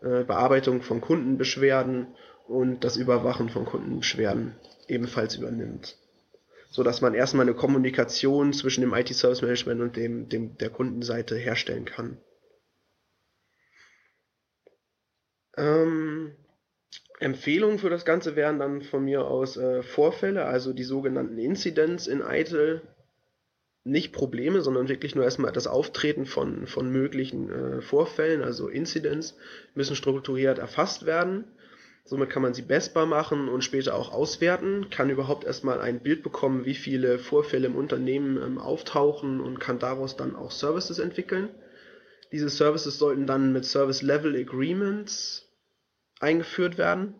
äh, 0.00 0.24
Bearbeitung 0.24 0.80
von 0.80 1.02
Kundenbeschwerden 1.02 2.06
und 2.48 2.82
das 2.82 2.96
Überwachen 2.96 3.50
von 3.50 3.66
Kundenbeschwerden 3.66 4.54
ebenfalls 4.88 5.36
übernimmt 5.36 5.98
so 6.72 6.82
dass 6.82 7.02
man 7.02 7.12
erstmal 7.14 7.46
eine 7.46 7.54
Kommunikation 7.54 8.54
zwischen 8.54 8.80
dem 8.80 8.94
IT 8.94 9.14
Service 9.14 9.42
Management 9.42 9.80
und 9.82 9.96
dem, 9.96 10.28
dem 10.30 10.56
der 10.56 10.70
Kundenseite 10.70 11.36
herstellen 11.36 11.84
kann. 11.84 12.16
Ähm, 15.58 16.32
Empfehlungen 17.20 17.78
für 17.78 17.90
das 17.90 18.06
Ganze 18.06 18.36
wären 18.36 18.58
dann 18.58 18.80
von 18.80 19.04
mir 19.04 19.26
aus 19.26 19.58
äh, 19.58 19.82
Vorfälle, 19.82 20.46
also 20.46 20.72
die 20.72 20.82
sogenannten 20.82 21.38
Incidents 21.38 22.06
in 22.06 22.22
ITIL. 22.22 22.80
Nicht 23.84 24.12
Probleme, 24.12 24.62
sondern 24.62 24.88
wirklich 24.88 25.14
nur 25.14 25.24
erstmal 25.24 25.52
das 25.52 25.66
Auftreten 25.66 26.24
von, 26.24 26.66
von 26.66 26.90
möglichen 26.90 27.50
äh, 27.50 27.82
Vorfällen, 27.82 28.42
also 28.42 28.68
Incidents, 28.68 29.36
müssen 29.74 29.94
strukturiert 29.94 30.58
erfasst 30.58 31.04
werden. 31.04 31.44
Somit 32.04 32.30
kann 32.30 32.42
man 32.42 32.52
sie 32.52 32.62
messbar 32.62 33.06
machen 33.06 33.48
und 33.48 33.62
später 33.62 33.94
auch 33.94 34.12
auswerten, 34.12 34.90
kann 34.90 35.08
überhaupt 35.08 35.44
erstmal 35.44 35.80
ein 35.80 36.00
Bild 36.00 36.22
bekommen, 36.22 36.64
wie 36.64 36.74
viele 36.74 37.18
Vorfälle 37.18 37.66
im 37.66 37.76
Unternehmen 37.76 38.36
ähm, 38.42 38.58
auftauchen 38.58 39.40
und 39.40 39.60
kann 39.60 39.78
daraus 39.78 40.16
dann 40.16 40.34
auch 40.34 40.50
Services 40.50 40.98
entwickeln. 40.98 41.48
Diese 42.32 42.48
Services 42.48 42.98
sollten 42.98 43.26
dann 43.26 43.52
mit 43.52 43.64
Service 43.64 44.02
Level 44.02 44.34
Agreements 44.34 45.48
eingeführt 46.18 46.78
werden 46.78 47.14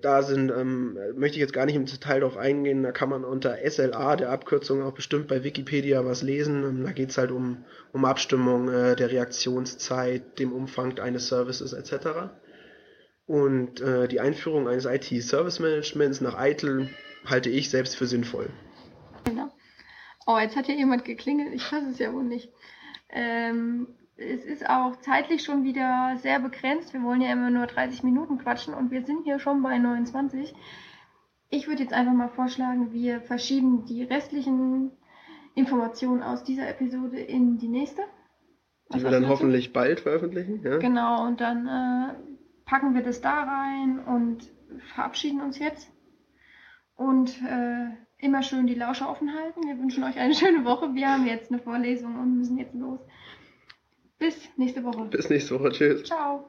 da 0.00 0.22
sind, 0.22 0.50
ähm, 0.50 0.98
möchte 1.14 1.36
ich 1.36 1.40
jetzt 1.40 1.52
gar 1.52 1.66
nicht 1.66 1.76
im 1.76 1.86
Detail 1.86 2.20
darauf 2.20 2.36
eingehen, 2.36 2.82
da 2.82 2.92
kann 2.92 3.08
man 3.08 3.24
unter 3.24 3.58
SLA, 3.68 4.16
der 4.16 4.30
Abkürzung, 4.30 4.82
auch 4.82 4.92
bestimmt 4.92 5.28
bei 5.28 5.44
Wikipedia 5.44 6.04
was 6.04 6.22
lesen. 6.22 6.64
Ähm, 6.64 6.84
da 6.84 6.92
geht 6.92 7.10
es 7.10 7.18
halt 7.18 7.30
um, 7.30 7.64
um 7.92 8.04
Abstimmung 8.04 8.68
äh, 8.68 8.96
der 8.96 9.10
Reaktionszeit, 9.10 10.38
dem 10.38 10.52
Umfang 10.52 10.98
eines 10.98 11.28
Services 11.28 11.72
etc. 11.72 12.30
Und 13.26 13.80
äh, 13.80 14.08
die 14.08 14.20
Einführung 14.20 14.68
eines 14.68 14.86
IT-Service-Managements 14.86 16.20
nach 16.20 16.36
ITIL 16.42 16.90
halte 17.24 17.50
ich 17.50 17.70
selbst 17.70 17.96
für 17.96 18.06
sinnvoll. 18.06 18.50
Genau. 19.24 19.50
Oh, 20.26 20.38
jetzt 20.38 20.56
hat 20.56 20.66
hier 20.66 20.76
jemand 20.76 21.04
geklingelt, 21.04 21.54
ich 21.54 21.62
fasse 21.62 21.90
es 21.90 21.98
ja 21.98 22.12
wohl 22.12 22.24
nicht. 22.24 22.50
Ähm, 23.08 23.88
es 24.20 24.44
ist 24.44 24.68
auch 24.68 24.96
zeitlich 25.00 25.42
schon 25.42 25.64
wieder 25.64 26.16
sehr 26.18 26.40
begrenzt. 26.40 26.92
Wir 26.92 27.02
wollen 27.02 27.20
ja 27.20 27.32
immer 27.32 27.50
nur 27.50 27.66
30 27.66 28.02
Minuten 28.02 28.38
quatschen 28.38 28.74
und 28.74 28.90
wir 28.90 29.04
sind 29.04 29.24
hier 29.24 29.38
schon 29.38 29.62
bei 29.62 29.78
29. 29.78 30.54
Ich 31.48 31.66
würde 31.66 31.82
jetzt 31.82 31.92
einfach 31.92 32.12
mal 32.12 32.28
vorschlagen, 32.28 32.92
wir 32.92 33.20
verschieben 33.22 33.84
die 33.86 34.04
restlichen 34.04 34.92
Informationen 35.54 36.22
aus 36.22 36.44
dieser 36.44 36.68
Episode 36.68 37.18
in 37.18 37.58
die 37.58 37.68
nächste. 37.68 38.02
Die 38.94 39.02
wir 39.02 39.10
dann 39.10 39.28
hoffentlich 39.28 39.68
du? 39.68 39.72
bald 39.72 40.00
veröffentlichen. 40.00 40.62
Ja? 40.62 40.78
Genau, 40.78 41.26
und 41.26 41.40
dann 41.40 41.66
äh, 41.66 42.14
packen 42.66 42.94
wir 42.94 43.02
das 43.02 43.20
da 43.20 43.42
rein 43.42 44.00
und 44.00 44.50
verabschieden 44.94 45.40
uns 45.40 45.58
jetzt. 45.58 45.90
Und 46.94 47.40
äh, 47.42 47.88
immer 48.18 48.42
schön 48.42 48.66
die 48.66 48.74
Lauscher 48.74 49.10
offen 49.10 49.34
halten. 49.34 49.66
Wir 49.66 49.78
wünschen 49.78 50.04
euch 50.04 50.18
eine 50.18 50.34
schöne 50.36 50.64
Woche. 50.64 50.94
Wir 50.94 51.10
haben 51.10 51.26
jetzt 51.26 51.50
eine 51.50 51.60
Vorlesung 51.60 52.18
und 52.18 52.36
müssen 52.36 52.58
jetzt 52.58 52.74
los. 52.74 53.00
Bis 54.20 54.36
nächste 54.56 54.84
Woche. 54.84 55.06
Bis 55.06 55.30
nächste 55.30 55.58
Woche. 55.58 55.70
Tschüss. 55.70 56.04
Ciao. 56.04 56.44